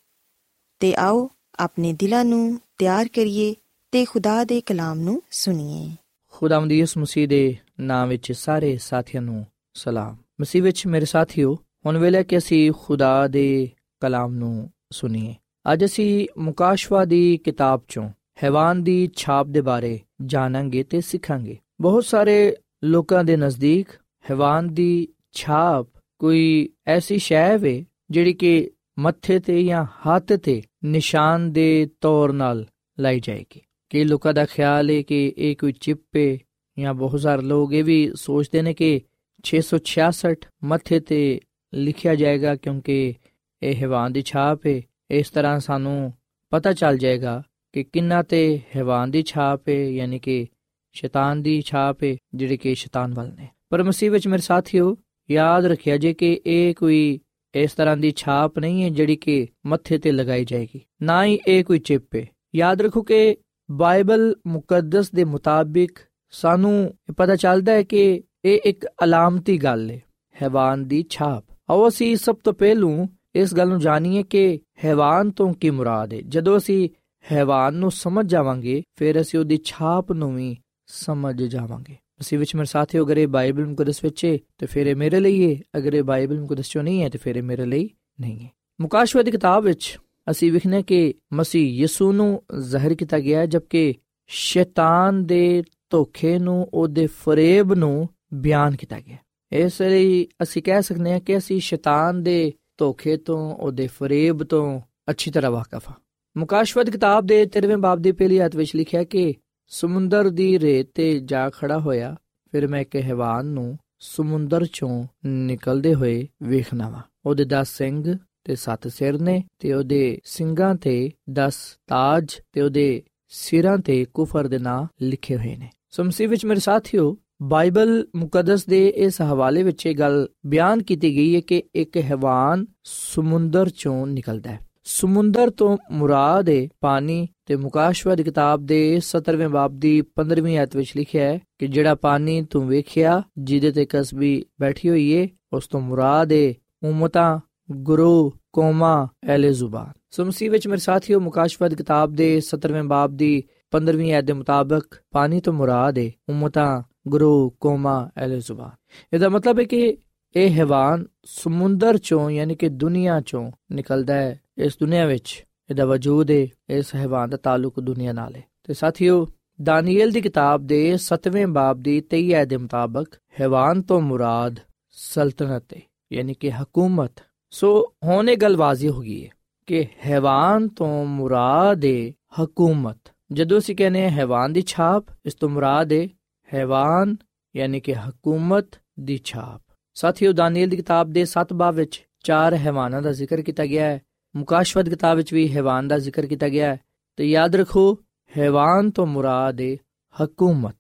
ਤੇ 0.81 0.95
ਆਓ 0.95 1.31
ਆਪਣੇ 1.59 1.93
ਦਿਲਾਂ 1.93 2.25
ਨੂੰ 2.25 2.61
ਤਿਆਰ 2.79 3.09
ਕਰੀਏ 3.09 3.55
ਤੇ 3.93 4.05
ਖੁਦਾ 4.05 4.45
ਦੇ 4.45 4.61
ਕਲਾਮ 4.61 4.99
ਨੂੰ 4.99 5.23
ਸੁਣੀਏ। 5.31 5.97
ਖੁਦਾਵੰਦ 6.33 6.73
ਯਿਸੂ 6.73 7.01
ਮਸੀਹ 7.01 7.29
ਦੇ 7.29 7.57
ਨਾਮ 7.81 8.09
ਵਿੱਚ 8.09 8.33
ਸਾਰੇ 8.33 8.79
ਸਾਥੀਆਂ 8.79 9.23
ਨੂੰ 9.23 9.47
ਸਲਾਮ। 9.75 10.17
ਮਸੀਹ 10.41 10.63
ਵਿੱਚ 10.63 10.87
ਮੇਰੇ 10.87 11.05
ਸਾਥੀਓ, 11.05 11.59
ਹੁਣ 11.87 11.99
ਵੇਲੇ 11.99 12.25
ਕਿ 12.25 12.39
ਅਸੀਂ 12.39 12.73
ਖੁਦਾ 12.83 13.29
ਦੇ 13.29 13.71
ਕਲਾਮ 14.01 14.35
ਨੂੰ 14.35 14.71
ਸੁਣੀਏ, 14.93 15.35
ਅੱਜ 15.73 15.85
ਅਸੀਂ 15.85 16.29
ਮੁਕਾਸ਼ਵਾ 16.39 17.05
ਦੀ 17.05 17.37
ਕਿਤਾਬ 17.37 17.81
ਚੋਂ 17.89 18.11
ਹੈਵਾਨ 18.43 18.83
ਦੀ 18.83 19.11
ਛਾਪ 19.17 19.47
ਦੇ 19.47 19.61
ਬਾਰੇ 19.61 20.01
ਜਾਣਾਂਗੇ 20.27 20.83
ਤੇ 20.83 21.01
ਸਿੱਖਾਂਗੇ। 21.01 21.59
ਬਹੁਤ 21.81 22.05
ਸਾਰੇ 22.05 22.57
ਲੋਕਾਂ 22.85 23.25
ਦੇ 23.25 23.37
ਨਜ਼ਦੀਕ 23.37 23.89
ਹੈਵਾਨ 24.31 24.75
ਦੀ 24.75 25.09
ਛਾਪ 25.33 25.89
ਕੋਈ 26.19 26.69
ਐਸੀ 26.87 27.19
ਸ਼ੈ 27.19 27.59
ਹੈ 27.59 27.85
ਜਿਹੜੀ 28.11 28.33
ਕਿ 28.33 28.71
ਮੱਥੇ 28.99 29.39
ਤੇ 29.39 29.65
ਜਾਂ 29.65 29.85
ਹੱਥ 29.85 30.33
ਤੇ 30.33 30.63
ਨਿਸ਼ਾਨ 30.85 31.53
ਦੇ 31.53 31.89
ਤੌਰ 32.01 32.33
ਨਾਲ 32.33 32.67
ਲਾਈ 33.01 33.21
ਜਾਏਗੀ? 33.21 33.61
ਕਿ 33.91 34.05
ਲੋਕਾਂ 34.05 34.35
ਦਾ 34.35 34.45
ਖਿਆਲ 34.45 34.91
ਹੈ 34.91 35.03
ਕਿ 35.03 35.35
ਇਹ 35.39 35.57
ਕੋਈ 35.57 35.73
ਚਿਪ 35.73 36.17
ਹੈ 36.17 36.39
ਜਾਂ 36.79 36.95
ਬਹੁਤ 36.95 37.21
ਸਾਰੇ 37.21 37.43
ਲੋਕ 37.43 37.73
ਇਹ 37.73 37.85
ਵੀ 37.85 38.13
ਸੋਚਦੇ 38.15 38.63
ਨੇ 38.63 38.75
ਕਿ 38.75 39.01
666 39.45 40.35
ਮੱਥੇ 40.65 41.01
ਤੇ 41.01 41.41
ਲਿਖਿਆ 41.75 42.15
ਜਾਏਗਾ 42.15 42.57
ਕਿਉਂਕਿ 42.57 43.15
ਇਹ 43.63 43.77
ਹੈਵਾਨ 43.77 44.13
ਦੀ 44.13 44.23
ਛਾਪ 44.23 44.67
ਹੈ 44.67 44.83
ਇਸ 45.11 45.31
ਤਰ੍ਹਾਂ 45.31 45.61
ਸਾਨੂੰ 45.61 46.13
ਪਤਾ 46.51 46.73
ਚੱਲ 46.73 46.99
ਜਾਏਗਾ 46.99 47.43
ਕਿ 47.73 47.85
ਕਿੰਨਾ 47.85 48.23
ਤੇ 48.23 48.61
ਹੈਵਾਨ 48.77 49.11
ਦੀ 49.11 49.23
ਛਾਪ 49.23 49.69
ਹੈ 49.69 49.75
ਯਾਨੀ 49.75 50.19
ਕਿ 50.19 50.47
ਸ਼ੈਤਾਨ 50.93 51.43
ਦੀ 51.43 51.61
ਛਾਪ 51.61 52.03
ਹੈ 52.03 52.17
ਜਿਹੜੀ 52.35 52.57
ਕਿ 52.57 52.75
ਸ਼ੈਤਾਨ 52.75 53.15
ਵੱਲ 53.15 53.33
ਨੇ। 53.35 53.49
ਪਰ 53.75 53.83
ਮਸੀਹ 53.83 54.11
ਵਿੱਚ 54.11 54.27
ਮੇਰੇ 54.29 54.43
ਸਾਥੀਓ, 54.43 54.97
ਯਾਦ 55.31 55.65
ਰੱਖਿਆ 55.65 55.97
ਜੇ 55.97 56.15
ਕਿ 56.15 56.41
ਇਹ 56.47 56.75
ਕੋਈ 56.75 57.21
ਇਸ 57.55 57.73
ਤਰ੍ਹਾਂ 57.73 57.97
ਦੀ 57.97 58.13
ਛਾਪ 58.17 58.59
ਨਹੀਂ 58.59 58.83
ਹੈ 58.85 58.89
ਜਿਹੜੀ 58.89 59.17
ਕਿ 59.17 59.47
ਮੱਥੇ 59.67 59.99
ਤੇ 59.99 60.13
ਲਗਾਈ 60.13 60.45
ਜਾਏਗੀ, 60.45 60.81
ਨਾ 61.03 61.25
ਹੀ 61.25 61.39
ਇਹ 61.47 61.65
ਕੋਈ 61.65 61.79
ਚਿੱਪ। 61.79 62.15
ਹੈ 62.17 62.27
ਯਾਦ 62.57 62.83
ਰੱਖੋ 62.83 63.03
ਕਿ 63.03 63.37
ਬਾਈਬਲ 63.71 64.35
ਮੁਕੱਦਸ 64.47 65.11
ਦੇ 65.11 65.25
ਮੁਤਾਬਿਕ 65.25 65.99
ਸਾਨੂੰ 66.31 66.95
ਪਤਾ 67.17 67.37
ਚੱਲਦਾ 67.37 67.73
ਹੈ 67.73 67.83
ਕਿ 67.83 68.23
ਇਹ 68.45 68.61
ਇੱਕ 68.65 68.87
ਅਲਾਮਤੀ 69.05 69.57
ਗੱਲ 69.59 69.91
ਹੈ, 69.91 70.03
ਹੈਵਾਨ 70.43 70.85
ਦੀ 70.89 71.05
ਛਾਪ। 71.11 71.45
ਆਓ 71.71 71.89
ਅਸੀਂ 71.89 72.17
ਸਭ 72.17 72.37
ਤੋਂ 72.37 72.53
ਪਹਿਲੂ 72.53 73.07
ਇਸ 73.35 73.55
ਗੱਲ 73.55 73.69
ਨੂੰ 73.69 73.81
ਜਾਣੀਏ 73.81 74.23
ਕਿ 74.23 74.61
ਹੈਵਾਨ 74.85 75.31
ਤੋਂ 75.31 75.53
ਕੀ 75.55 75.71
ਮੁਰਾਦ 75.71 76.15
ਹੈ। 76.15 76.21
ਜਦੋਂ 76.21 76.57
ਅਸੀਂ 76.57 76.89
ਹੈਵਾਨ 77.33 77.75
ਨੂੰ 77.75 77.91
ਸਮਝ 77.91 78.31
ਜਾਵਾਂਗੇ, 78.31 78.83
ਫਿਰ 78.97 79.21
ਅਸੀਂ 79.21 79.39
ਉਹਦੀ 79.39 79.59
ਛਾਪ 79.65 80.13
ਨੂੰ 80.13 80.35
ਵੀ 80.35 80.57
ਸਮਝ 80.87 81.43
ਜਾਵਾਂਗੇ। 81.43 81.97
ਮਸੀਹ 82.21 82.39
ਵਿੱਚ 82.39 82.55
ਮੇਰੇ 82.55 82.67
ਸਾਥੀਓ, 82.67 83.05
ਅਗਰ 83.05 83.17
ਇਹ 83.17 83.29
ਬਾਈਬਲ 83.29 83.67
ਮੁਕੱਦਸ 83.67 84.05
ਵਿੱਚ 84.05 84.25
ਹੈ 84.25 84.39
ਤੇ 84.59 84.67
ਫਿਰ 84.67 84.87
ਇਹ 84.87 84.97
ਮੇਰੇ 84.97 85.21
ਲਈ 85.21 85.55
ਹੈ 85.55 85.61
ਅਗਰ 85.77 85.95
ਇਹ 85.95 86.03
ਬਾਈਬਲ 86.03 86.41
ਮੁਕੱਦਸ 86.41 86.69
ਚੋਂ 86.69 86.83
ਨਹੀਂ 86.83 87.03
ਹੈ 87.03 87.09
ਤੇ 87.09 87.19
ਫਿਰ 87.19 87.37
ਇਹ 87.37 87.43
ਮੇਰੇ 87.43 87.65
ਲਈ 87.67 87.91
ਨਹੀਂ 88.21 88.45
ਹੈ 88.45 88.51
ਮੁਕਾਸ਼ਵਾ 88.81 89.23
ਦੀ 89.23 89.31
ਕਿਤਾਬ 89.31 89.65
ਵਿੱਚ 89.65 89.99
ਅਸੀਂ 90.31 90.53
ਵਿਖਨੇ 90.53 90.83
ਕਿ 90.83 91.15
ਮਸੀਹ 91.33 91.81
ਯਿਸੂ 91.81 92.13
ਨੂੰ 92.13 92.43
ਜ਼ਾਹਿਰ 92.59 92.95
ਕੀਤਾ 92.95 93.19
ਗਿਆ 93.19 93.41
ਹੈ, 93.41 93.47
ਜਦਕਿ 93.47 93.95
ਸ਼ੈਤਾਨ 94.27 95.27
ਦੇ 95.27 95.63
ਧੋਖੇ 95.91 96.39
ਨੂੰ, 96.39 96.69
ਉਹਦੇ 96.75 97.07
ਫਰੇਬ 97.07 97.75
ਨੂੰ 97.75 98.09
ਬਿਆਨ 98.35 98.77
ਕੀਤਾ 98.77 99.01
ਗਿਆ 99.01 99.17
ਇਸ 99.53 99.83
ਲਈ 99.83 100.27
ਅਸੀਂ 100.43 100.63
ਕਹਿ 100.63 100.83
ਸਕਦੇ 100.83 101.13
ਹਾਂ 101.13 101.21
ਕਿ 101.21 101.37
ਅਸੀਂ 101.37 101.61
ਸ਼ੈਤਾਨ 101.61 102.23
ਦੇ 102.23 102.53
ਧੋਖੇ 102.79 103.17
ਤੋਂ, 103.17 103.55
ਉਹਦੇ 103.55 103.87
ਫਰੇਬ 103.87 104.43
ਤੋਂ 104.43 104.81
ਅੱਛੀ 105.11 105.31
ਤਰ੍ਹਾਂ 105.31 105.51
ਵਾਕਿਫ 105.51 105.89
ਹਾਂ। 105.89 105.95
ਮੁਕਾਸ਼ਵਤ 106.37 106.91
ਕਿਤਾਬ 106.91 107.27
ਦੇ 107.27 107.47
13ਵੇਂ 107.47 107.77
ਬਾਬ 107.77 107.99
ਦੀ 107.99 108.13
ਪਹਿਲੀ 108.13 108.39
ਆਇਤ 108.39 108.57
ਵਿੱਚ 108.57 108.77
ਲਿਖਿਆ 108.77 109.05
ਕਿ 109.05 109.35
ਸਮੁੰਦਰ 109.69 110.29
ਦੀ 110.29 110.59
ਰੇਤ 110.59 110.91
ਤੇ 110.95 111.21
ਜਾ 111.21 111.51
ਖੜਾ 111.51 111.79
ਹੋਇਆ, 111.79 112.17
ਫਿਰ 112.53 112.69
ਮੈਂ 112.69 112.81
ਇੱਕ 112.81 112.97
ਹੈਵਾਨ 112.97 113.47
ਨੂੰ 113.47 113.79
ਸਮੁੰਦਰ 113.99 114.67
ਚੋਂ 114.73 115.05
ਨਿਕਲਦੇ 115.27 115.95
ਹੋਏ 115.95 116.29
ਵੇਖਣਾ 116.43 116.89
ਵਾ 116.89 117.03
ਉਹਦੇ 117.27 117.45
10 117.45 117.65
ਸਿੰਘ 117.65 118.19
ਤੇ 118.45 118.55
7 118.55 118.89
ਸਿਰ 118.89 119.23
ਨੇ 119.23 119.45
ਤੇ 119.59 119.73
ਉਹਦੇ 119.73 120.19
ਸਿੰਘਾਂ 120.25 120.75
ਤੇ 120.75 121.11
10 121.31 121.79
ਤਾਜ 121.87 122.41
ਤੇ 122.53 122.61
ਉਹਦੇ 122.61 123.03
ਸਿਰਾਂ 123.29 123.79
ਤੇ 123.79 124.07
ਕੁਫਰ 124.15 124.49
ਦੇ 124.49 124.59
ਨਾਂ 124.59 124.87
ਲਿਖੇ 125.03 125.37
ਹੋਏ 125.37 125.57
ਨੇ। 125.57 125.71
ਸੋ 125.91 126.05
ਮਸੀਹ 126.05 126.29
ਵਿੱਚ 126.29 126.47
ਮੇਰੇ 126.47 126.61
ਸਾਥੀਓ, 126.61 127.17
ਬਾਈਬਲ 127.43 128.07
ਮੁਕੱਦਸ 128.17 128.67
ਦੇ 128.67 128.89
ਇਸ 128.89 129.23
ਹਵਾਲੇ 129.23 129.63
ਵਿੱਚ 129.63 129.87
ਇਹ 129.87 129.95
ਗੱਲ 129.95 130.29
ਬਿਆਨ 130.47 130.83
ਕੀਤੀ 130.83 131.17
ਗਈ 131.17 131.35
ਹੈ 131.35 131.41
ਕਿ 131.41 131.63
ਇੱਕ 131.75 131.97
ਹੈਵਾਨ 131.97 132.67
ਸਮੁੰਦਰ 132.85 133.69
ਚੋਂ 133.69 134.07
ਨਿਕਲਦਾ 134.07 134.51
ਹੈ। 134.51 134.61
ਸਮੁੰਦਰ 134.85 135.51
ਤੋਂ 135.51 135.79
ਮੁਰਾਦ 135.91 136.49
ਹੈ 136.49 136.69
ਪਾਣੀ 136.81 137.29
ਤੇ 137.47 137.57
ਮੁਕਾਸ਼ਵਾ 137.57 138.15
ਦੀ 138.15 138.23
ਕਿਤਾਬ 138.23 138.67
ਦੇ 138.67 139.01
17ਵੇਂ 139.01 139.49
ਬਾਬ 139.49 139.79
ਦੀ 139.79 140.03
15ਵੀਂ 140.15 140.59
ਆਇਤ 140.59 140.77
ਵਿੱਚ 140.77 140.93
ਲਿਖਿਆ 140.97 141.25
ਹੈ 141.25 141.41
ਕਿ 141.59 141.67
ਜਿਹੜਾ 141.67 141.95
ਪਾਣੀ 141.95 142.43
ਤੂੰ 142.43 142.69
ਵੇਖਿਆ, 142.69 143.23
ਜਿਹਦੇ 143.39 143.73
ਤੇ 143.73 143.87
ਕਸਬੀ 143.91 144.45
ਬੈਠੀ 144.61 144.89
ਹੋਈ 144.89 145.11
ਏ, 145.11 145.29
ਉਸ 145.53 145.67
ਤੋਂ 145.67 145.81
ਮੁਰਾਦ 145.81 146.33
ਹੈ 146.33 146.55
ਉਮਤਾਂ, 146.83 147.41
ਗੁਰੂ, 147.71 148.33
ਕੋਮਾ 148.53 149.09
ਐਲੇ 149.25 149.53
ਜ਼ੁਬਾਨ। 149.53 149.93
ਸੋ 150.11 150.25
ਮਸੀਹ 150.25 150.51
ਵਿੱਚ 150.51 150.69
ਮੇਰੇ 150.69 150.79
ਸਾਥੀਓ 150.79 151.21
ਮੁਕਾਸ਼ਵਾ 151.21 151.69
ਦੀ 151.69 151.77
ਕਿਤਾਬ 151.77 152.13
ਦੇ 152.13 152.41
17ਵੇਂ 152.41 152.83
ਬਾਬ 152.83 153.17
ਦੀ 153.17 153.43
15ਵੀਂ 153.71 154.13
ਆਇਤ 154.13 154.25
ਦੇ 154.25 154.33
ਮੁਤਾਬਕ 154.33 154.85
ਪਾਣੀ 155.11 155.41
ਤੋਂ 155.41 155.53
ਮੁਰਾਦ 155.53 155.99
ਹੈ 155.99 156.11
ਉਮਤਾਂ, 156.29 156.83
ਗੁਰੂ, 157.09 157.51
ਕੋਮਾ 157.51 158.11
ਐਲੇ 158.17 158.41
ਜ਼ੁਬਾਨ। 158.41 158.71
ਇਹਦਾ 159.13 159.29
ਮਤਲਬ 159.29 159.59
ਹੈ 159.59 159.65
ਕਿ 159.65 159.97
ਇਹ 160.37 160.51
ਹੈਵਾਨ 160.51 161.07
ਸਮੁੰਦਰ 161.25 161.99
ਚੋਂ, 161.99 162.31
ਯਾਨੀ 162.31 162.55
ਕਿ 162.55 162.69
ਦੁਨੀਆ 162.69 163.21
ਚੋਂ 163.27 163.53
ਨਿਕਲਦਾ 163.73 164.15
ਹੈ। 164.15 164.41
ਇਸ 164.59 164.79
ਦੁਨੀਆ 164.81 165.07
ਵਿੱਚ 165.07 165.45
ਇਹਦਾ 165.71 165.85
ਵਜੂਦ 165.85 166.31
ਹੈ 166.31 166.47
ਇਸ 166.71 166.95
ਹੈਵਾਨ 166.95 167.31
ਦਾ 167.31 167.37
ਤਾਲੁਕ 167.37 167.81
ਦੁਨੀਆ 167.81 168.13
ਨਾਲ 168.13 168.37
ਹੈ 168.37 168.45
ਤੇ 168.65 168.75
ਸਾਥੀਓ 168.75 169.29
ਦਾਨੀਏਲ 169.63 170.11
ਦੀ 170.11 170.21
ਕਿਤਾਬ 170.21 170.67
ਦੇ 170.67 170.97
7ਵੇਂ 170.97 171.47
ਬਾਬ 171.47 171.81
ਦੀ 171.81 172.03
23 172.15 172.33
ਆਇਤ 172.33 172.49
ਦੇ 172.49 172.57
ਮੁਤਾਬਕ 172.57 173.07
ਹੈਵਾਨ 173.41 173.83
ਤੋਂ 173.83 174.01
ਮੁਰਾਦ 174.01 174.61
ਸਲਤਨਤ 174.91 175.75
ਹੈ 175.75 175.81
ਯਾਨੀ 176.13 176.35
ਕਿ 176.35 176.51
ਹਕੂਮਤ। 176.51 177.13
ਸੋ 177.51 177.95
ਹੁਣ 178.05 178.29
ਇਹ 178.29 178.37
ਗੱਲ 178.37 178.57
ਵਾਜ਼ੀ 178.57 178.89
ਹੋ 178.89 179.01
ਗਈ 179.01 179.25
ਹੈ 179.25 179.31
ਕਿ 179.67 179.87
ਹੈਵਾਨ 180.07 180.69
ਤੋਂ 180.69 181.07
ਮੁਰਾਦ 181.07 181.85
ਹੈ 181.85 182.13
ਹਕੂਮਤ। 182.43 182.99
ਜਦੋਂ 183.33 183.59
ਅਸੀਂ 183.59 183.77
ਕਹਿੰਦੇ 183.77 184.03
ਹਾਂ 184.03 184.11
ਹੈਵਾਨ 184.11 184.53
ਦੀ 184.53 184.63
ਛਾਪ, 184.67 185.05
ਇਸ 185.27 185.35
ਤੋਂ 185.35 185.49
ਮੁਰਾਦ 185.49 185.93
ਹੈ 185.93 186.09
ਹੈਵਾਨ, 186.55 187.17
ਯਾਨੀ 187.57 187.81
ਕਿ 187.81 187.95
ਹਕੂਮਤ 187.95 188.67
ਦੀ 189.01 189.21
ਛਾਪ। 189.25 189.63
ਸਾਥੀਓ 189.95 190.33
ਦਾਨੀਏਲ 190.33 190.69
ਦੀ 190.69 190.77
ਕਿਤਾਬ 190.77 191.11
ਦੇ 191.11 191.25
7 191.25 191.53
ਬਾਬ 191.53 191.75
ਵਿੱਚ 191.75 192.07
ਚਾਰ 192.25 192.55
ਹੈਵਾਨਾਂ 192.55 193.03
ਦਾ 193.03 193.13
ਜ਼ਿਕਰ 193.13 193.43
ਕੀਤਾ 193.43 193.67
ਗਿਆ 193.67 193.87
ਹੈ। 193.87 194.03
ਮੁਕਾਸ਼ਵਤ 194.37 194.89
ਕਿਤਾਬ 194.89 195.17
ਵਿੱਚ 195.17 195.35
ਵੀ 195.35 195.53
ਹੈਵਾਨ 195.53 195.89
ਦਾ 195.89 195.99
ਜ਼ਿਕਰ 195.99 196.27
ਕੀਤਾ 196.27 196.49
ਗਿਆ 196.49 196.75
ਹੈ। 196.75 196.81
ਤੇ 197.17 197.25
ਯਾਦ 197.25 197.57
ਰੱਖੋ, 197.57 197.99
ਹੈਵਾਨ 198.39 198.91
ਤੋਂ 198.91 199.07
ਮੁਰਾਦ 199.07 199.61
ਹੈ 199.61 199.77
ਹਕੂਮਤ। 200.23 200.77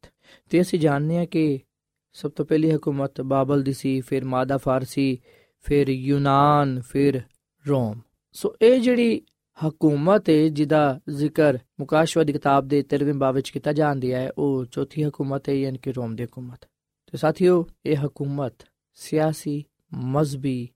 ਤੇ 0.50 0.60
ਅਸੀਂ 0.60 0.78
ਜਾਣਦੇ 0.78 1.18
ਹਾਂ 1.18 1.26
ਕਿ 1.26 1.58
ਸਭ 2.12 2.30
ਤੋਂ 2.30 2.44
ਪਹਿਲੀ 2.44 2.70
ਹਕੂਮਤ 2.70 3.20
ਬਾਬਲ 3.20 3.62
ਦੀ 3.62 3.72
ਸੀ, 3.72 4.00
ਫਿਰ 4.00 4.24
ਮਾਦਾ 4.24 4.56
ਫਾਰਸੀ, 4.56 5.18
ਫਿਰ 5.60 5.88
ਯੂਨਾਨ, 5.88 6.80
ਫਿਰ 6.80 7.22
ਰੋਮ। 7.68 8.00
ਸੋ 8.32 8.56
ਇਹ 8.62 8.80
ਜਿਹੜੀ 8.80 9.22
ਹਕੂਮਤ 9.68 10.30
ਹੈ 10.30 10.48
ਜਿਹਦਾ 10.48 11.00
ਜ਼ਿਕਰ 11.08 11.58
ਮੁਕਾਸ਼ਵਾ 11.80 12.24
ਦੀ 12.24 12.32
ਕਿਤਾਬ 12.32 12.68
ਦੇ 12.68 12.82
13ਵੇਂ 12.82 13.14
ਬਾਬ 13.14 13.34
ਵਿੱਚ 13.34 13.50
ਕੀਤਾ 13.50 13.72
ਜਾਂਦਾ 13.72 14.08
ਹੈ, 14.08 14.30
ਉਹ 14.38 14.64
ਚੌਥੀ 14.64 15.04
ਹਕੂਮਤ 15.04 15.48
ਹੈ 15.48 15.54
ਯਾਨੀ 15.54 15.78
ਕਿ 15.78 15.92
ਰੋਮ 15.92 16.16
ਦੀ 16.16 16.24
ਹਕੂਮਤ। 16.24 16.68
ਤੇ 17.12 17.18
ਸਾਥੀਓ, 17.18 17.66
ਇਹ 17.86 17.96
ਹਕੂਮਤ 18.06 18.54
ਸਿਆਸੀ, 18.94 19.64
ਮਜ਼ਬੀ 19.94 20.68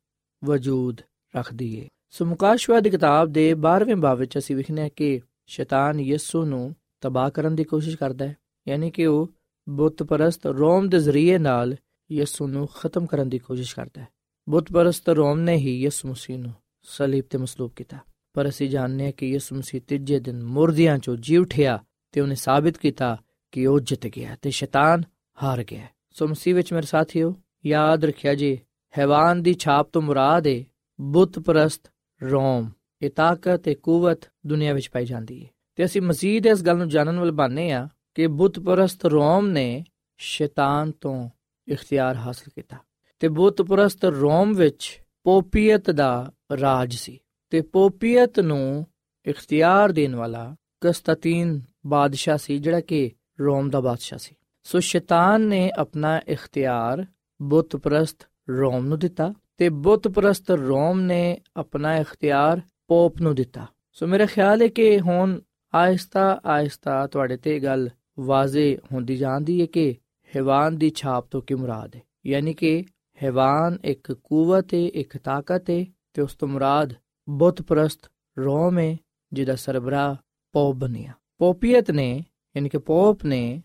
ਵਜੂਦ 0.44 1.00
ਰੱਖਦੀ 1.36 1.80
ਹੈ 1.80 1.88
ਸੋ 2.10 2.24
ਮੁਕਾਸ਼ਵਾ 2.24 2.80
ਦੀ 2.80 2.90
ਕਿਤਾਬ 2.90 3.28
ਦੇ 3.28 3.54
12ਵੇਂ 3.54 3.96
ਬਾਬ 3.96 4.18
ਵਿੱਚ 4.18 4.38
ਅਸੀਂ 4.38 4.56
ਵਿਖਨੇ 4.56 4.82
ਹਾਂ 4.82 4.90
ਕਿ 4.96 5.20
ਸ਼ੈਤਾਨ 5.46 6.00
ਯਿਸੂ 6.00 6.44
ਨੂੰ 6.44 6.76
ਤਬਾਹ 7.00 7.30
ਕਰਨ 7.30 7.56
ਦੀ 7.56 7.64
ਕੋਸ਼ਿਸ਼ 7.64 7.96
ਕਰਦਾ 7.96 8.28
ਹੈ, 8.28 8.36
ਯਾਨੀ 8.68 8.90
ਕਿ 8.90 9.06
ਉਹ 9.06 9.30
ਬੁੱਤ 9.68 10.02
ਪਰਸਤ 10.02 10.46
ਰੋਮ 10.46 10.88
ਦੇ 10.88 10.98
ਜ਼ਰੀਏ 10.98 11.38
ਨਾਲ 11.38 11.76
ਯਿਸੂ 12.12 12.46
ਨੂੰ 12.46 12.66
ਖਤਮ 12.66 13.06
ਕਰਨ 13.06 13.28
ਦੀ 13.28 13.38
ਕੋਸ਼ਿਸ਼ 13.38 13.76
ਕਰਦਾ 13.76 14.02
ਹੈ। 14.02 14.08
ਬੁੱਤ 14.48 14.72
ਪਰਸਤ 14.72 15.08
ਰੋਮ 15.08 15.40
ਨੇ 15.40 15.56
ਹੀ 15.56 15.82
ਯਿਸੂ 15.82 16.08
ਮਸੀਹ 16.08 16.38
ਨੂੰ 16.38 16.52
ਸਲੀਬ 16.82 17.24
ਤੇ 17.30 17.38
ਮਸਲੂਬ 17.38 17.72
ਕੀਤਾ। 17.76 17.98
ਪਰ 18.34 18.48
ਅਸੀਂ 18.48 18.70
ਜਾਣਦੇ 18.70 19.04
ਹਾਂ 19.04 19.12
ਕਿ 19.12 19.28
ਯਿਸੂ 19.28 19.56
ਮਸੀਹ 19.56 19.80
ਤੀਜੇ 19.80 20.20
ਦਿਨ 20.20 20.42
ਮੁਰਦਿਆਂ 20.42 20.98
ਚੋਂ 20.98 21.16
ਜੀ 21.16 21.36
ਉਠਿਆ 21.36 21.84
ਤੇ 22.12 22.20
ਉਹਨੇ 22.20 22.34
ਸਾਬਿਤ 22.34 22.78
ਕੀਤਾ 22.78 23.22
ਕਿ 23.52 23.66
ਉਹ 23.66 23.80
ਜਿੱਤ 23.80 24.06
ਗਿਆ 24.06 24.36
ਤੇ 24.42 24.50
ਸ਼ੈਤਾਨ 24.50 25.02
ਹਾਰ 25.42 25.64
ਗਿਆ 25.64 25.86
ਸੋ 26.10 26.28
ਮਸੀਹ 26.28 26.54
ਵਿੱਚ 26.54 26.72
ਮੇਰੇ 26.72 26.86
ਸਾਥੀਓ, 26.86 27.34
ਯਾਦ 27.66 28.04
ਰੱਖਿਆ 28.04 28.34
ਜੀ, 28.34 28.58
ਹੈਵਾਨ 28.98 29.42
ਦੀ 29.42 29.54
ਛਾਪ 29.54 29.90
ਤੋਂ 29.92 30.02
ਮੁਰਾਦ 30.02 30.46
ਹੈ 30.46 30.64
ਬੁੱਤ 31.00 31.38
ਪ੍ਰਸਤ 31.38 31.92
ਰੋਮ, 32.22 32.70
ਇਹ 33.02 33.10
ਤਾਕਤ 33.10 33.56
ਤੇ 33.56 33.74
ਕੂਵਤ 33.74 34.20
ਦੁਨੀਆ 34.46 34.72
ਵਿੱਚ 34.72 34.90
ਪਾਈ 34.90 35.06
ਜਾਂਦੀ 35.06 35.44
ਹੈ। 35.44 35.50
ਤੇ 35.74 35.84
ਅਸੀਂ 35.84 36.02
ਮਜ਼ੀਦ 36.02 36.46
ਇਸ 36.46 36.62
ਗੱਲ 36.62 36.76
ਨੂੰ 36.76 36.88
ਜਾਣਨ 36.88 37.18
ਵਾਲ 37.18 37.30
ਬਾਨੇ 37.30 37.72
ਆ 37.72 37.88
ਕਿ 38.14 38.26
ਬੁੱਤ 38.26 38.58
ਪ੍ਰਸਤ 38.58 39.06
ਰੋਮ 39.06 39.46
ਨੇ 39.46 39.84
ਸ਼ੈਤਾਨ 40.18 40.92
ਤੋਂ 40.92 41.30
ਇਖਤਿਆਰ 41.68 42.16
ਹਾਸਲ 42.16 42.50
ਕੀਤਾ। 42.54 42.76
ਤੇ 43.18 43.28
ਬੁੱਤ 43.28 43.62
ਪ੍ਰਸਤ 43.62 44.04
ਰੋਮ 44.04 44.52
ਵਿੱਚ 44.52 45.00
ਪੋਪੀਅਤ 45.24 45.90
ਦਾ 45.90 46.32
ਰਾਜ 46.60 46.94
ਸੀ। 46.96 47.18
ਤੇ 47.50 47.60
ਪੋਪੀਅਤ 47.60 48.40
ਨੂੰ 48.40 48.86
ਇਖਤਿਆਰ 49.26 49.92
ਦੇਣ 49.92 50.14
ਵਾਲਾ 50.14 50.56
ਕਸਤਤੀਨ 50.80 51.62
ਬਾਦਸ਼ਾਹ 51.86 52.36
ਸੀ, 52.36 52.58
ਜਿਹੜਾ 52.58 52.80
ਕਿ 52.80 53.10
ਰੋਮ 53.40 53.70
ਦਾ 53.70 53.80
ਬਾਦਸ਼ਾਹ 53.80 54.18
ਸੀ। 54.18 54.34
ਸੋ 54.62 54.80
ਸ਼ੈਤਾਨ 54.80 55.40
ਨੇ 55.40 55.70
ਆਪਣਾ 55.78 56.20
ਇਖਤਿਆਰ 56.28 57.06
ਬੁੱਤ 57.42 57.76
ਪ੍ਰਸਤ 57.76 58.28
ਰੋਮ 58.50 58.86
ਨੂੰ 58.86 58.98
ਦਿੱਤਾ। 58.98 59.34
ਤੇ 59.58 59.68
ਬੁੱਤ 59.68 60.08
ਪ੍ਰਸਤ 60.08 60.50
ਰੋਮ 60.50 61.00
ਨੇ 61.00 61.40
ਆਪਣਾ 61.56 61.96
ਇਖਤਿਆਰ 61.96 62.60
ਪੋਪ 62.88 63.20
ਨੂੰ 63.20 63.34
ਦਿੱਤਾ। 63.34 63.66
ਸੋ 63.92 64.06
ਮੇਰਾ 64.06 64.26
ਖਿਆਲ 64.26 64.62
ਹੈ 64.62 64.68
ਕਿ 64.68 65.00
ਹੁਣ 65.00 65.40
ਆਇਸਤਾ 65.74 66.40
ਆਇਸਤਾ 66.46 67.06
ਤੁਹਾਡੇ 67.06 67.36
ਤੇ 67.36 67.60
ਗੱਲ 67.60 67.90
ਵਾਜ਼ੇ 68.20 68.78
ਹੁੰਦੀ 68.92 69.16
ਜਾਂਦੀ 69.16 69.60
ਹੈ 69.60 69.66
ਕਿ 69.66 69.96
ਹੈਵਾਨ 70.36 70.76
ਦੀ 70.76 70.92
ਛਾਪ 70.94 71.30
ਤੋਂ 71.30 71.42
ਕੀ 71.42 71.54
ਮੁਰਾਦ 71.54 71.96
ਹੈ। 71.96 72.00
ਯਾਨੀ 72.26 72.54
ਕਿ 72.54 72.84
ਹੈਵਾਨ 73.22 73.78
ਇੱਕ 73.84 74.12
ਕੂਵਤ 74.12 74.74
ਹੈ, 74.74 74.78
ਇੱਕ 74.78 75.16
ਤਾਕਤ 75.16 75.70
ਹੈ 75.70 75.86
ਤੇ 76.12 76.22
ਉਸ 76.22 76.34
ਤੋਂ 76.34 76.48
ਮੁਰਾਦ 76.48 76.94
ਬੁੱਤ 77.28 77.62
ਪ੍ਰਸਤ 77.62 78.00
ਰੋਮ 78.38 78.78
ਹੈ, 78.78 78.96
ਜਿਹਦਾ 79.32 79.54
ਸਰਬਰਾ 79.54 80.16
ਪੋਪ 80.52 80.76
ਬਣਿਆ। 80.76 81.12
ਪੋਪੀਅਤ 81.38 81.90
ਨੇ, 81.90 82.24
ਯਾਨੀ 82.56 82.68
ਕਿ 82.68 82.78
ਪੋਪ 82.78 83.24
ਨੇ 83.24 83.62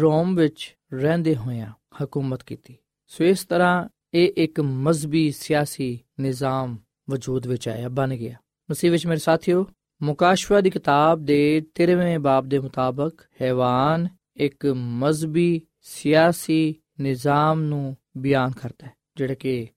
ਰੋਮ 0.00 0.34
ਵਿੱਚ 0.34 0.76
ਰਹਿੰਦੇ 0.94 1.36
ਹੋਇਆਂ 1.36 1.72
ਹਕੂਮਤ 2.02 2.42
ਕੀਤੀ। 2.42 2.76
ਸੋ 3.06 3.24
ਇਸ 3.24 3.44
ਤਰ੍ਹਾਂ 3.44 3.88
ਇਹ 4.14 4.32
ਇੱਕ 4.36 4.60
ਮਜ਼ਬੀ 4.60 5.30
ਸਿਆਸੀ 5.30 6.00
ਨਿਜ਼ਾਮ 6.20 6.78
ਵਜੂਦ 7.10 7.46
ਵਿੱਚ 7.46 7.68
ਆਇਆ, 7.68 7.88
ਬਣ 7.88 8.14
ਗਿਆ। 8.16 8.36
ਮਸੀਹ 8.70 8.90
ਵਿੱਚ 8.90 9.06
ਮੇਰੇ 9.06 9.18
ਸਾਥੀਓ, 9.18 9.66
ਮੁਕਾਸ਼ਵਾ 10.02 10.60
ਦੀ 10.60 10.70
ਕਿਤਾਬ 10.70 11.24
ਦੇ 11.24 11.62
13ਵੇਂ 11.74 12.18
ਬਾਬ 12.18 12.46
ਦੇ 12.46 12.58
ਮੁਤਾਬਕ 12.58 13.12
ਹੈਵਾਨ 13.42 14.08
ਇੱਕ 14.36 14.66
ਮਜ਼ਬੀ 14.76 15.62
ਸਿਆਸੀ 15.80 16.74
ਨਿਜ਼ਾਮ 17.00 17.62
ਨੂੰ 17.62 17.96
ਬਿਆਨ 18.16 18.50
ਕਰਦਾ 18.50 18.86
ਹੈ, 18.86 18.92
ਜਿਹੜਾ 19.16 19.34
ਕਿ 19.34 19.68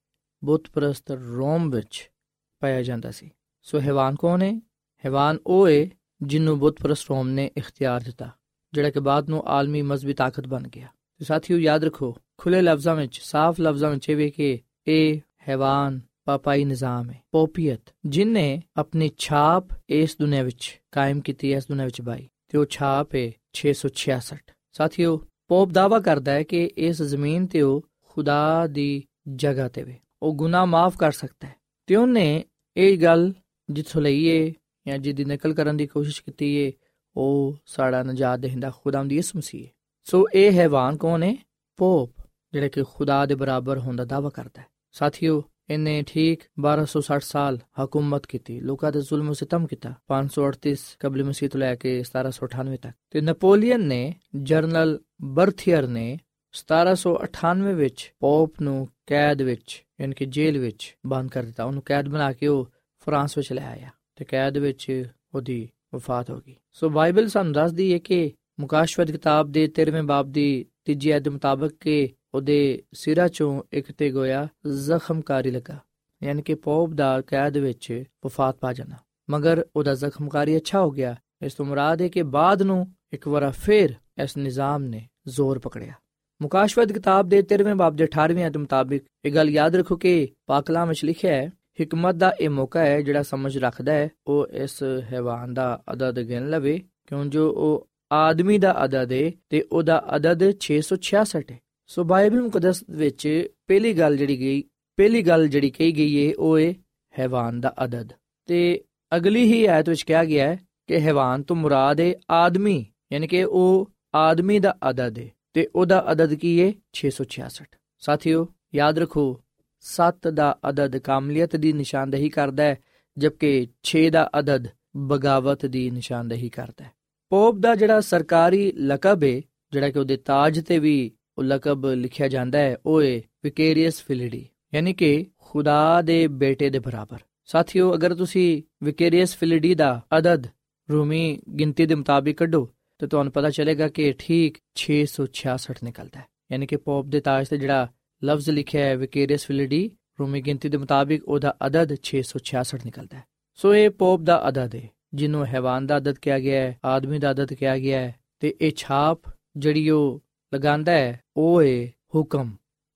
ਬੁੱਤਪਰਸਤ 0.44 1.12
ਰੋਮ 1.12 1.70
ਵਿੱਚ 1.70 2.12
ਪਾਇਆ 2.60 2.82
ਜਾਂਦਾ 2.84 3.12
ਸੀ। 3.12 3.32
ਸੋ 3.62 3.80
ਹੈਵਾਨ 3.80 4.16
ਕੌਣ 4.16 4.42
ਹੈ? 4.42 4.62
ਹੈਵਾਨ 5.06 5.38
ਉਹ 5.48 5.70
ਹੈ 5.70 5.88
ਜਿਹਨੂੰ 6.22 6.60
ਬੁੱਤਪਰਸਤ 6.60 7.10
ਰੋਮ 7.10 7.30
ਨੇ 7.30 7.52
ਇਖਤਿਆਰ 7.58 8.02
ਦਿੱਤਾ, 8.02 8.30
ਜਿਹੜਾ 8.74 8.90
ਕਿ 8.90 9.00
ਬਾਅਦ 9.00 9.30
ਨੂੰ 9.30 9.44
ਆਲਮੀ 9.46 9.82
ਮਜ਼ਬੀ 9.82 10.14
ਤਾਕਤ 10.14 10.48
ਬਣ 10.48 10.68
ਗਿਆ। 10.68 10.88
ਤੇ 11.18 11.26
ਸਾਥੀਓ 11.26 11.58
ਯਾਦ 11.58 11.84
ਰੱਖੋ 11.84 12.18
ਖੁੱਲੇ 12.38 12.62
ਲਫ਼ਜ਼ਾਂ 12.62 12.96
ਵਿੱਚ, 12.96 13.20
ਸਾਫ਼ 13.24 13.62
ਲਫ਼ਜ਼ਾਂ 13.62 13.92
ਵਿੱਚ 13.92 14.10
ਇਹ 14.10 14.16
ਵੀ 14.16 14.30
ਕਿ, 14.30 14.60
ਇਹ 14.88 15.20
ਹੈਵਾਨ 15.50 16.00
ਪਾਪਾਈ 16.26 16.66
ਨਿਜ਼ਾਮ 16.66 17.10
ਹੈ, 17.10 17.22
ਪੋਪੀਅਤ 17.32 17.94
ਜਿਨੇ 18.06 18.62
ਆਪਣੀ 18.76 19.10
ਛਾਪ 19.18 19.68
ਇਸ 19.90 20.18
ਦੁਨੀਆ 20.20 20.44
ਵਿੱਚ 20.44 20.82
ਕਾਇਮ 20.92 21.22
ਕੀਤੀ 21.22 21.54
ਹੈ 21.54 21.58
ਇਸ 21.58 21.68
ਦੁਨੀਆ 21.68 21.86
ਵਿੱਚ 21.86 22.02
ਬਾਈ, 22.02 22.30
ਤੇ 22.48 22.58
ਉਹ 22.58 22.66
ਛਾਪ 22.70 23.16
ਹੈ 23.16 23.32
666 23.54 24.56
ਸਾਥੀਓ, 24.72 25.28
ਪੋਪ 25.48 25.72
ਦਾਵਾ 25.72 26.00
ਕਰਦਾ 26.00 26.32
ਹੈ 26.32 26.44
ਕਿ 26.44 26.72
ਇਸ 26.78 27.02
ਜ਼ਮੀਨ 27.02 27.46
ਤੇ 27.46 27.62
ਉਹ 27.62 27.86
ਖੁਦਾ 28.04 28.68
ਦੀ 28.68 29.04
ਜਗ੍ਹਾ 29.36 29.68
ਤੇ 29.68 29.84
ਵੇ, 29.84 29.98
ਉਹ 30.22 30.36
ਗੁਨਾਹ 30.36 30.66
ਮਾਫ 30.66 30.98
ਕਰ 30.98 31.12
ਸਕਦਾ 31.12 31.48
ਹੈ। 31.48 31.56
ਤੇ 31.88 31.96
ਉਹਨੇ 31.96 32.46
ਇਹ 32.78 32.98
ਗੱਲ 32.98 33.34
ਜਿੱਥੋਂ 33.70 34.02
ਲਈ 34.02 34.20
ਹੈ 34.30 34.54
ਜਾਂ 34.88 34.98
ਜਿਹਦੀ 34.98 35.26
ਨਕਲ 35.26 35.54
ਕਰਨ 35.54 35.78
ਦੀ 35.78 35.88
ਕੋਸ਼ਿਸ਼ 35.88 36.24
ਕੀਤੀ 36.24 36.66
ਹੈ 36.66 36.72
ਉਹ 37.16 37.58
ਸਾਡਾ 37.66 38.04
ਨਜਾਤ 38.04 38.40
ਦੇਹਿੰਦਾ 38.40 38.72
ਖੁਦਾਮ 38.82 39.08
ਦੀ 39.08 39.18
ਇਸ 39.18 39.36
ਮਸੀਹ 39.36 39.66
ਹੈ। 39.66 39.72
ਸੋ 40.12 40.28
ਇਹ 40.34 40.52
ਹੈਵਾਨ 40.52 40.98
ਕੌਣ 40.98 41.24
ਹੈ 41.24 41.36
ਪੋਪ, 41.78 42.14
ਜਿਹੜਾ 42.54 42.68
ਕਿ 42.68 42.84
ਖੁਦਾ 42.84 43.26
ਦੇ 43.26 43.36
ਬਰਾਬਰ 43.36 43.80
ਹੋਣ 43.80 43.96
ਦਾ 43.96 44.06
ਦਾਵਾ 44.06 44.30
ਕਰਦਾ 44.30 44.62
ਹੈ। 44.62 44.66
ਸਾਥੀਓ, 44.92 45.44
ਇਹਨੇ 45.70 46.04
ਠੀਕ 46.08 46.40
1260 46.60 47.24
ਸਾਲ 47.24 47.60
ਹਕੂਮਤ 47.84 48.26
ਕੀਤੀ, 48.26 48.60
ਲੋਕਾਂ 48.60 48.92
ਦੇ 48.92 49.02
ਜ਼ੁਲਮ 49.02 49.34
ਸਿਤਮ 49.34 49.68
ਕੀਤਾ 49.68 49.94
538 50.08 50.98
ਕਬਲ 51.00 51.24
ਮਸੀਹ 51.24 51.50
ਤੋਂ 51.50 51.60
ਲੈ 51.60 51.76
ਕੇ 51.76 52.04
1798 52.04 52.78
ਤੱਕ। 52.78 52.94
ਤੇ 53.10 53.22
ਨੈਪੋਲੀਅਨ 53.22 53.82
ਨੇ, 53.82 54.16
ਜਰਨਲ 54.36 55.00
ਬਰਥੀਅਰ 55.22 55.88
ਨੇ 55.88 56.20
1798 56.52 57.74
ਵਿੱਚ 57.74 58.14
ਪੋਪ 58.20 58.62
ਨੂੰ 58.62 58.88
ਕੈਦ 59.06 59.42
ਵਿੱਚ, 59.42 59.84
ਯਾਨੀ 60.02 60.14
ਕਿ 60.14 60.26
ਜੇਲ੍ਹ 60.26 60.60
ਵਿੱਚ 60.60 60.98
ਬੰਦ 61.06 61.30
ਕਰ 61.30 61.44
ਦਿੱਤਾ। 61.44 61.64
ਉਹਨੂੰ 61.64 61.84
ਕੈਦ 61.86 62.08
ਬਣਾ 62.08 62.34
ਕੇ 62.34 62.48
ਉਹ 62.48 62.68
ਫਰਾਂਸ 63.06 63.38
ਵਿੱਚ 63.38 63.54
ਲੈ 63.54 63.68
ਆਇਆ 63.68 63.90
ਤੇ 64.16 64.26
ਕੈਦ 64.26 64.58
ਵਿੱਚ 64.58 65.12
ਉਹਦੀ 65.36 65.70
ਵਫਾਤ 65.96 66.32
ਹੋ 66.32 66.42
ਗਈ। 66.48 66.56
ਸੋ 66.74 66.90
ਬਾਈਬਲ 66.90 67.28
ਸਾਨੂੰ 67.28 67.54
ਦੱਸਦੀ 67.54 67.94
ਹੈ 67.94 67.98
ਕਿ 67.98 68.34
ਮੁਕਾਸ਼ਵਤ 68.60 69.12
ਕਿਤਾਬ 69.12 69.52
ਦੇ 69.52 69.68
13ਵੇਂ 69.80 70.04
ਬਾਬ 70.04 70.32
ਦੀ 70.32 70.66
ਤੀਜੀ 70.86 71.18
ਅਧ 71.18 71.28
ਮੁਤਾਬਕ 71.28 71.74
ਕਿ 71.80 72.10
ਉਹਦੇ 72.34 72.84
ਸਿਰਾਂ 72.94 73.28
ਚੋਂ 73.28 73.64
ਇੱਕ 73.74 73.92
ਤੇ 73.92 74.10
ਗੋਇਆ 74.12 74.48
ਜ਼ਖਮਕਾਰੀ 74.68 75.52
ਲਗਾ, 75.52 75.78
ਯਾਨੀ 76.24 76.42
ਕਿ 76.42 76.56
ਪੌਪ 76.56 76.90
ਦਾ 76.90 77.22
ਕੈਦ 77.22 77.58
ਵਿੱਚ 77.58 78.04
ਵਫਾਤ 78.26 78.58
ਪਾ 78.58 78.74
ਜਾਣਾ 78.74 78.96
ਮਗਰ 79.30 79.66
ਉਹਦਾ 79.76 79.94
ਜ਼ਖਮਕਾਰੀ 79.94 80.58
ਅੱਛਾ 80.58 80.82
ਹੋ 80.82 80.92
ਗਿਆ। 80.92 81.16
ਇਸ 81.42 81.54
ਤੋਂ 81.54 81.66
ਮੁਰਾਦ 81.66 82.02
ਹੈ 82.02 82.08
ਕਿ 82.08 82.24
ਬਾਅਦ 82.24 82.62
ਨੂੰ 82.62 82.86
ਇੱਕ 83.14 83.28
ਵਾਰ 83.28 83.50
ਫੇਰ 83.52 83.96
ਇਸ 84.24 84.38
ਨਿਜ਼ਾਮ 84.38 84.84
ਨੇ 84.84 85.08
ਜ਼ੋਰ 85.28 85.60
ਪਕੜਿਆ। 85.60 85.94
ਮੁਕਾਸ਼ਵਤ 86.42 86.92
ਕਿਤਾਬ 86.92 87.30
ਦੇ 87.30 87.42
13ਵੇਂ 87.42 87.76
ਬਾਬ 87.76 87.96
ਦੇ 87.96 88.04
18ਵੇਂ 88.04 88.48
ਅਧ 88.48 88.58
ਮੁਤਾਬਕ 88.58 89.00
ਇਹ 89.26 89.32
ਗੱਲ 89.32 89.50
ਯਾਦ 89.50 89.76
ਰੱਖੋ 89.76 89.96
ਕਿ 89.96 90.28
ਪਾਕ 90.46 90.72
ਵਿੱਚ 90.88 91.06
ਲਿਖਿਆ 91.06 91.34
ਹੈ, 91.34 91.52
ਹਕਮਤ 91.84 92.16
ਦਾ 92.16 92.32
ਇਹ 92.40 92.50
ਮੌਕਾ 92.50 92.80
ਹੈ 92.80 93.02
ਜਿਹੜਾ 93.02 93.24
ਸਮਝ 93.24 93.58
ਰੱਖਦਾ 93.58 93.94
ਹੈ, 93.94 94.10
ਉਹ 94.28 94.48
ਇਸ 94.48 94.84
ਹੈਵਾਨ 94.84 95.54
ਦਾ 95.54 95.84
ਅਦਦ 95.94 96.22
ਗਿਣ 96.22 96.50
ਲਵੇ 96.50 96.82
ਕਿਉਂ 97.08 97.26
ਜੋ 97.26 97.50
ਉਹ 97.52 97.88
ਆਦਮੀ 98.12 98.58
ਦਾ 98.58 98.86
ਅਦਦ 98.86 99.12
ਹੈ 99.12 99.32
ਤੇ 99.50 99.62
ਉਹਦਾ 99.72 99.98
ਅਦਦ 100.16 100.44
666 100.60 101.42
ਹੈ 101.52 101.60
ਸੋ 101.88 102.04
ਬਾਈਬਲ 102.04 102.42
ਮੁਕੱਦਸ 102.42 102.84
ਵਿੱਚ 102.90 103.48
ਪਹਿਲੀ 103.68 103.94
ਗੱਲ 103.94 104.18
ਜਿਹੜੀ 104.18 104.40
ਗਈ, 104.40 104.62
ਪਹਿਲੀ 104.98 105.22
ਗੱਲ 105.22 105.48
ਜਿਹੜੀ 105.48 105.70
ਕਹੀ 105.70 105.92
ਗਈ 105.98 106.28
ਹੈ 106.28 106.34
ਉਹ 106.40 106.60
ਹੈ 106.60 106.74
ਹੈਵਾਨ 107.20 107.60
ਦਾ 107.62 107.74
ਅਦਦ। 107.86 108.14
ਤੇ 108.46 108.82
ਅਗਲੀ 109.16 109.44
ਹੀ 109.54 109.66
ਆਇਤ 109.66 109.90
ਵਿੱਚ 109.90 110.02
ਕਿਹਾ 110.02 110.24
ਗਿਆ 110.26 110.48
ਹੈ 110.48 110.60
ਕਿ 110.88 111.00
ਹੈਵਾਨ 111.00 111.44
ਤੋਂ 111.44 111.56
ਮੁਰਾਦ 111.56 112.00
ਹੈ 112.00 112.14
ਆਦਮੀ, 112.30 112.86
ਯਾਨੀ 113.14 113.28
ਕਿ 113.28 113.44
ਉਹ 113.44 113.92
ਆਦਮੀ 114.16 114.60
ਦਾ 114.60 114.76
ਅਦਦ 114.90 115.20
ਹੈ 115.20 115.30
ਤੇ 115.54 115.68
ਉਹਦਾ 115.76 116.06
ਅਦਦ 116.12 116.34
ਕੀ 116.34 116.54
ਹੈ 116.62 116.74
666 116.94 117.70
ਸਾਥੀਓ, 118.00 118.48
ਯਾਦ 118.76 119.00
ਰੱਖੋ 119.00 119.42
7 119.84 120.30
ਦਾ 120.30 120.58
ਅਦਦ 120.70 120.98
ਕਾਮਲੀਅਤ 120.98 121.56
ਦੀ 121.56 121.74
ਨਿਸ਼ਾਨਦੇਹੀ 121.74 122.30
ਕਰਦਾ 122.30 122.64
ਹੈ, 122.64 122.78
ਜਦਕਿ 123.18 123.68
6 123.84 124.10
ਦਾ 124.10 124.30
ਅਦਦ 124.40 124.68
ਬਗਾਵਤ 124.96 125.66
ਦੀ 125.66 125.90
ਨਿਸ਼ਾਨਦੇਹੀ 125.92 126.50
ਕਰਦਾ 126.50 126.84
ਹੈ। 126.84 126.97
ਪੋਪ 127.30 127.56
ਦਾ 127.56 127.76
ਜਿਹੜਾ 127.76 128.02
ਸਰਕਾਰੀ 128.02 128.72
ਲਕਬ 128.72 129.24
ਹੈ 129.24 129.42
ਜਿਹੜਾ 129.72 129.90
ਕਿ 129.90 130.00
ਉਹਦੇ 130.00 130.18
ਤਾਜ 130.18 130.66
ਤੇ 130.66 130.80
ਵੀ 130.80 131.12
ਉਹ 131.38 131.44
ਲਕਬ 131.44 131.86
ਲਿਖਿਆ 131.86 132.28
ਜਾਂਦਾ 132.28 132.60
ਹੈ, 132.60 132.78
ਉਹ 132.86 133.04
ਹੈ 133.04 133.22
ਵਿਕੇਰੀਅਸ 133.44 134.04
ਫਿਲਿਡੀ, 134.04 134.50
ਯਾਨੀ 134.74 134.94
ਕਿ 134.94 135.26
ਖੁਦਾ 135.38 136.02
ਦੇ 136.02 136.28
ਬੇਟੇ 136.28 136.70
ਦੇ 136.70 136.80
ਬਰਾਬਰ। 136.80 137.18
ਸਾਥੀਓ, 137.46 137.94
ਅਗਰ 137.96 138.16
ਤੁਸੀਂ 138.16 138.64
ਵਿਕੇਰੀਅਸ 138.84 139.38
ਫਿਲਿਡੀ 139.38 139.76
ਦਾ 139.76 140.02
ਅਦਦ 140.18 140.48
ਰੂਮੀ 140.92 141.40
ਗਿਣਤੀ 141.60 141.86
ਦੇ 141.86 141.96
ਮੁਤਾਬਿਕ 141.96 142.38
ਕੱਢੋ, 142.38 142.70
ਤਾਂ 143.00 143.08
ਤੁਹਾਨੂੰ 143.08 143.34
ਪਤਾ 143.34 143.50
ਚੱਲੇਗਾ 143.50 143.88
ਕਿ 143.88 144.14
ਠੀਕ 144.20 144.58
666 144.76 145.84
ਨਿਕਲਦਾ 145.84 146.20
ਹੈ। 146.20 146.26
ਯਾਨੀ 146.52 146.66
ਕਿ 146.66 146.78
ਪੋਪ 146.78 147.06
ਦੇ 147.06 147.20
ਤਾਜ 147.20 147.48
ਤੇ 147.48 147.58
ਜਿਹੜਾ 147.58 147.88
ਲਫ਼ਜ਼ 148.24 148.50
ਲਿਖਿਆ 148.50 148.86
ਹੈ, 148.86 148.98
ਵਿਕੇਰੀਅਸ 148.98 149.46
ਫਿਲਿਡੀ, 149.46 149.92
ਰੂਮੀ 150.20 150.42
ਗਿਣਤੀ 150.42 150.70
ਦੇ 150.70 150.78
ਮੁਤਾਬਿਕ 150.78 151.24
ਉਹਦਾ 151.24 151.58
ਅਦਦ 151.68 151.98
666 152.04 152.86
ਨਿਕਲਦਾ 152.86 153.18
ਹੈ। 153.18 153.24
ਸੋ 153.56 153.76
ਇਹ 153.76 153.90
ਪੋਪ 153.90 154.22
ਦਾ 154.22 154.50
ਅਦਦ 154.50 154.76
ਹੈ 154.76 154.90
ਜਿਹਨੂੰ 155.14 155.46
ਹੈਵਾਨ 155.46 155.88
ਦਾ 155.88 155.96
ਆਦਤ 155.96 156.20
ਕਿਹਾ 156.20 156.40
ਗਿਆ 156.40 156.62
ਹੈ 156.62 156.78
ਆਦਮੀ 156.86 157.20
ਦਾ 157.20 157.30
ਆਦਤ 157.30 157.54
ਕਿਹਾ 157.54 157.78
ਗਿਆ 157.78 158.00
ਹੈ 158.00 158.14
ਤੇ 158.40 158.54
ਇਹ 158.62 158.72
ਛਾਪ 158.76 159.30
ਜਿਹੜੀ 159.58 159.90
ਉਹ 159.90 160.22
ਲਗਾਉਂਦਾ 160.54 160.92
ਹੈ 160.92 161.20
ਉਹ 161.38 161.62
ਹੈ 161.64 161.86
ਹੁਕਮ 162.16 162.52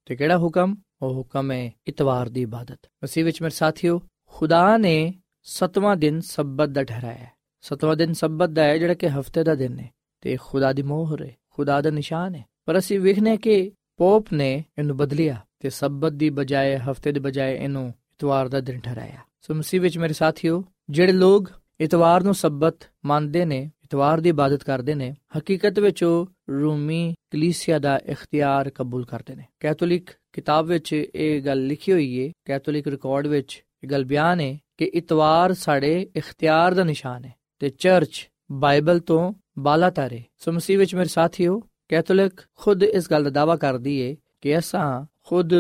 ਤੇ 0.06 0.16
ਕਿਹੜਾ 0.16 0.38
ਹੁਕਮ 0.38 0.76
ਉਹ 1.02 1.14
ਹੁਕਮ 1.14 1.52
ਹੈ 1.52 1.72
ਇਤਵਾਰ 1.88 2.30
ਦੀ 2.30 2.42
ਇਬਾਦਤ 2.42 2.88
ਮਸੀਹ 3.04 3.26
ਵਿੱਚ 3.26 3.42
ਮੇਰੇ 3.42 3.56
ਸਾਥੀਓ 3.56 4.00
ਖੁਦਾ 4.34 4.78
ਨੇ 4.78 5.14
ਸਤਵਾਂ 5.48 5.96
ਦਿਨ 5.96 6.20
ਸਬਤ 6.22 6.70
ਦਾ 6.70 6.84
ਠਹਿਰਾਇਆ 6.84 7.18
ਹੈ 7.18 7.32
ਸਤਵਾਂ 7.64 7.96
ਦਿਨ 7.96 8.14
ਸਬਤ 8.14 8.50
ਦਾ 8.50 8.64
ਹੈ 8.64 8.78
ਜਿਹੜਾ 8.78 8.94
ਕਿ 8.94 9.10
ਹਫ਼ਤੇ 9.10 9.44
ਦਾ 9.44 9.56
ਦਿਨ 9.56 9.80
ਹੈ 9.80 9.90
ਤੇ 10.24 10.38
ਖੁਦਾ 10.42 10.72
ਦੀ 10.74 10.82
ਮੋਹਰ 10.82 11.24
ਹੈ 11.24 11.36
ਖੁਦਾ 11.50 11.80
ਦਾ 11.82 11.90
ਨਿਸ਼ਾਨ 11.90 12.36
ਹੈ 12.36 12.44
ਪਰ 12.66 12.78
ਅਸੀਂ 12.78 13.00
ਵੇਖਨੇ 13.00 13.38
ਕਿ 13.38 13.72
ਪੋਪ 13.98 14.34
ਨੇ 14.34 14.52
ਇਹਨੂੰ 14.78 14.98
ਬਦਲਿਆ 14.98 15.38
ਤੇ 15.60 15.70
ਸਬਤ 15.70 16.14
ਦੀ 16.14 16.30
ਬਜਾਏ 16.30 16.78
ਹਫ਼ਤੇ 16.78 17.12
ਦੇ 17.12 17.20
ਬਜਾਏ 17.20 17.56
ਇਹਨੂੰ 17.56 17.88
ਇਤਵਾਰ 17.88 18.48
ਦਾ 18.48 18.60
ਦਿਨ 18.60 18.80
ਠਹਿਰਾਇਆ 18.80 19.20
ਸੋ 19.42 19.54
ਮਸੀਹ 19.54 19.82
ਵਿੱਚ 19.82 19.98
ਮੇਰੇ 19.98 20.14
ਸਾਥੀਓ 20.14 20.64
ਜਿਹੜੇ 20.90 21.12
ਲੋਕ 21.12 21.50
ਇਤਵਾਰ 21.82 22.24
ਨੂੰ 22.24 22.34
ਸਬਤ 22.34 22.76
ਮੰਨਦੇ 23.06 23.46
ਨੇ, 23.46 23.72
ਇਤਵਾਰ 23.84 24.20
ਦੀ 24.20 24.30
ਇਬਾਦਤ 24.30 24.64
ਕਰਦੇ 24.64 24.96
ਨੇ, 24.96 25.16
ਹਕੀਕਤ 25.38 25.80
ਵਿੱਚ 25.80 26.04
ਉਹ 26.04 26.28
ਰੂਮੀ 26.50 27.14
ਕਲੀਸਿਆ 27.32 27.80
ਦਾ 27.80 28.00
ਇਖਤਿਆਰ 28.06 28.70
ਕਬੂਲ 28.70 29.06
ਕਰਦੇ 29.06 29.36
ਨੇ। 29.36 29.44
ਕੈਥੋਲਿਕ 29.60 30.10
ਕਿਤਾਬ 30.34 30.66
ਵਿੱਚ 30.66 30.94
ਇਹ 31.16 31.42
ਗੱਲ 31.42 31.66
ਲਿਖੀ 31.66 31.92
ਹੋਈ 31.92 32.28
ਹੈ 32.28 32.32
ਕੈਥੋਲਿਕ 32.46 32.88
ਰਿਕਾਰਡ 32.88 33.28
ਵਿੱਚ 33.28 33.64
ਇਹ 33.84 33.90
ਗੱਲ 33.90 34.06
ਬਿਆਨ 34.06 34.40
ਹੈ 34.40 34.58
ਕਿ 34.78 34.86
ਇਤਵਾਰ 34.86 35.54
ਸਾਡੇ 35.54 36.10
ਇਖਤਿਆਰ 36.16 36.74
ਦਾ 36.74 36.84
ਨਿਸ਼ਾਨ 36.84 37.26
ਹੈ 37.26 37.34
ਤੇ 37.60 37.70
ਚਰਚ 37.70 38.30
ਬਾਈਬਲ 38.52 39.00
ਤੋਂ 39.00 39.34
ਬਾਲਾ 39.60 39.90
ਤਾਰੇ। 39.90 40.24
ਸੋ 40.38 40.52
ਮਸੀਹ 40.52 40.78
ਵਿੱਚ 40.78 40.96
ਮੇਰੇ 40.96 41.10
ਸਾਥੀਓ, 41.10 41.62
ਕੈਥੋਲਿਕ 41.90 42.42
ਖੁਦ 42.56 42.84
ਇਸ 42.84 43.12
ਗੱਲ 43.12 43.24
ਦਾ 43.24 43.30
ਦਾਵਾ 43.30 43.56
ਕਰਦੀ 43.56 44.10
ਹੈ 44.10 44.16
ਕਿ 44.42 44.58
ਅਸਾਂ 44.58 45.06
ਖੁਦ 45.26 45.54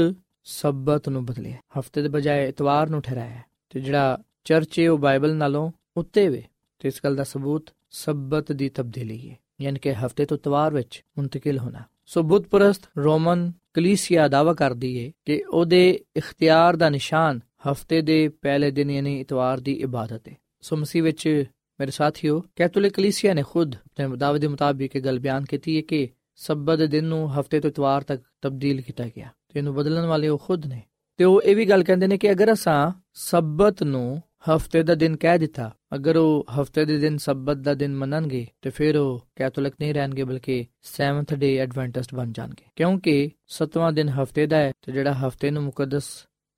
ਸਬਤ 0.43 1.09
ਨੂੰ 1.09 1.25
ਬਦਲਿਆ। 1.25 1.57
ਹਫ਼ਤੇ 1.79 2.01
ਦੇ 2.01 2.09
ਬਜਾਏ 2.09 2.49
ਇਤਵਾਰ 2.49 2.89
ਨੂੰ 2.89 3.01
ਠਹਿਰਾਇਆ 3.01 3.41
ਤੇ 3.69 3.79
ਜਿਹੜਾ 3.79 4.17
ਚਰਚ 4.43 4.79
ਹੈ 4.79 4.91
ਉਹ 4.91 4.97
ਬਾਈਬਲ 4.97 5.35
ਨਾਲੋਂ 5.35 5.71
ਉੱਤੇ 5.97 6.29
ਵੇ। 6.29 6.43
ਤੇ 6.79 6.87
ਇਸ 6.87 6.99
ਗੱਲ 7.03 7.15
ਦਾ 7.15 7.23
ਸਬੂਤ 7.23 7.69
ਸਬਤ 7.89 8.51
ਦੀ 8.51 8.69
ਤਬਦੀਲੀ 8.69 9.29
ਹੈ। 9.29 9.37
ਯਾਨੀ 9.61 9.79
ਕਿ 9.79 9.93
ਹਫ਼ਤੇ 9.93 10.25
ਤੋਂ 10.25 10.37
ਇਤਵਾਰ 10.37 10.73
ਵਿੱਚ 10.73 11.05
ਮੁੰਤਕਿਲ 11.17 11.57
ਹੋਣਾ। 11.57 11.79
ਸੋ 12.05 12.23
ਬੁੱਧ 12.23 12.43
ਪ੍ਰਸਤ 12.43 12.81
ਰੋਮਨ 12.97 13.51
ਕਲੀਸਿਆ 13.73 14.27
ਦਾਵਾ 14.27 14.53
ਕਰਦੀ 14.53 15.05
ਹੈ 15.05 15.11
ਕਿ 15.25 15.43
ਉਹਦੇ 15.49 15.99
ਇਖਤਿਆਰ 16.17 16.75
ਦਾ 16.75 16.89
ਨਿਸ਼ਾਨ 16.89 17.39
ਹਫ਼ਤੇ 17.71 18.01
ਦੇ 18.01 18.29
ਪਹਿਲੇ 18.29 18.71
ਦਿਨ 18.71 18.91
ਯਾਨੀ 18.91 19.21
ਇਤਵਾਰ 19.21 19.59
ਦੀ 19.59 19.73
ਇਬਾਦਤ 19.73 20.27
ਹੈ 20.27 20.35
ਸੋ 20.61 20.75
ਮਸੀਹ 20.75 21.03
ਵਿੱਚ 21.03 21.43
ਮੇਰੇ 21.79 21.91
ਸਾਥੀਓ, 21.91 22.43
ਕੈਥੋਲਿਕ 22.55 22.93
ਕਲੀਸਿਆ 22.93 23.33
ਨੇ 23.33 23.43
ਖੁਦ 23.43 23.75
ਆਪਣੇ 23.75 24.17
ਦਾਅਵੇ 24.17 24.39
ਦੇ 24.39 24.47
ਮੁਤਾਬਿਕ 24.47 24.95
ਇਹ 24.95 25.01
ਗੱਲ 25.01 25.19
ਬਿਆਨ 25.19 25.45
ਕੀਤੀ 25.45 25.77
ਹੈ 25.77 25.81
ਕਿ 25.81 26.09
ਸਬਤ 26.35 26.77
ਦੇ 26.77 26.87
ਦਿਨ 26.87 27.03
ਨੂੰ 27.03 27.39
ਹਫ਼ਤੇ 27.39 27.59
ਤੋਂ 27.59 27.69
ਇਤਵਾਰ 27.69 28.01
ਤੱਕ 28.01 28.23
ਤਬਦੀਲ 28.41 28.81
ਕੀਤਾ 28.81 29.05
ਗਿਆ। 29.07 29.29
ਤੇ 29.49 29.59
ਇਹਨੂੰ 29.59 29.75
ਬਦਲਣ 29.75 30.05
ਵਾਲੇ 30.05 30.27
ਉਹ 30.27 30.37
ਖੁਦ 30.37 30.65
ਨੇ। 30.65 30.81
ਤੇ 31.17 31.23
ਉਹ 31.23 31.41
ਇਹ 31.41 31.55
ਵੀ 31.55 31.65
ਗੱਲ 31.65 31.83
ਕਹਿੰਦੇ 31.83 32.07
ਨੇ 32.07 32.17
ਕਿ 32.17 32.31
ਅਗਰ 32.31 32.53
ਅਸਾਂ 32.53 32.91
ਸਬਤ 33.13 33.83
ਨੂੰ 33.83 34.21
ਹਫ਼ਤੇ 34.49 34.83
ਦਾ 34.83 34.95
ਦਿਨ 34.95 35.17
ਕਹਿ 35.17 35.39
ਦਿੱਤਾ, 35.39 35.75
ਅਗਰ 35.95 36.17
ਉਹ 36.17 36.45
ਹਫ਼ਤੇ 36.61 36.85
ਦੇ 36.85 36.97
ਦਿਨ 36.97 37.17
ਸਬਤ 37.17 37.57
ਦਾ 37.57 37.73
ਦਿਨ 37.73 37.95
ਮੰਨਣਗੇ, 37.95 38.47
ਤੇ 38.61 38.69
ਫਿਰ 38.69 38.97
ਉਹ 38.97 39.27
ਕੈਥੋਲਿਕ 39.35 39.73
ਨਹੀਂ 39.79 39.93
ਰਹਿਣਗੇ, 39.93 40.23
ਬਲਕਿ 40.23 40.65
7th 40.81 41.35
ਡੇ 41.35 41.57
ਐਡਵੈਂਟਿਸਟ 41.57 42.15
ਬਣ 42.15 42.31
ਜਾਣਗੇ। 42.31 42.65
ਕਿਉਂਕਿ 42.75 43.31
ਸਤਵਾਂ 43.47 43.93
ਦਿਨ 43.93 44.09
ਹਫ਼ਤੇ 44.09 44.47
ਦਾ 44.47 44.57
ਹੈ, 44.57 44.71
ਤੇ 44.81 44.91
ਜਿਹੜਾ 44.91 45.13
ਹਫ਼ਤੇ 45.13 45.51
ਨੂੰ 45.51 45.63
ਮੁਕੱਦਸ 45.63 46.03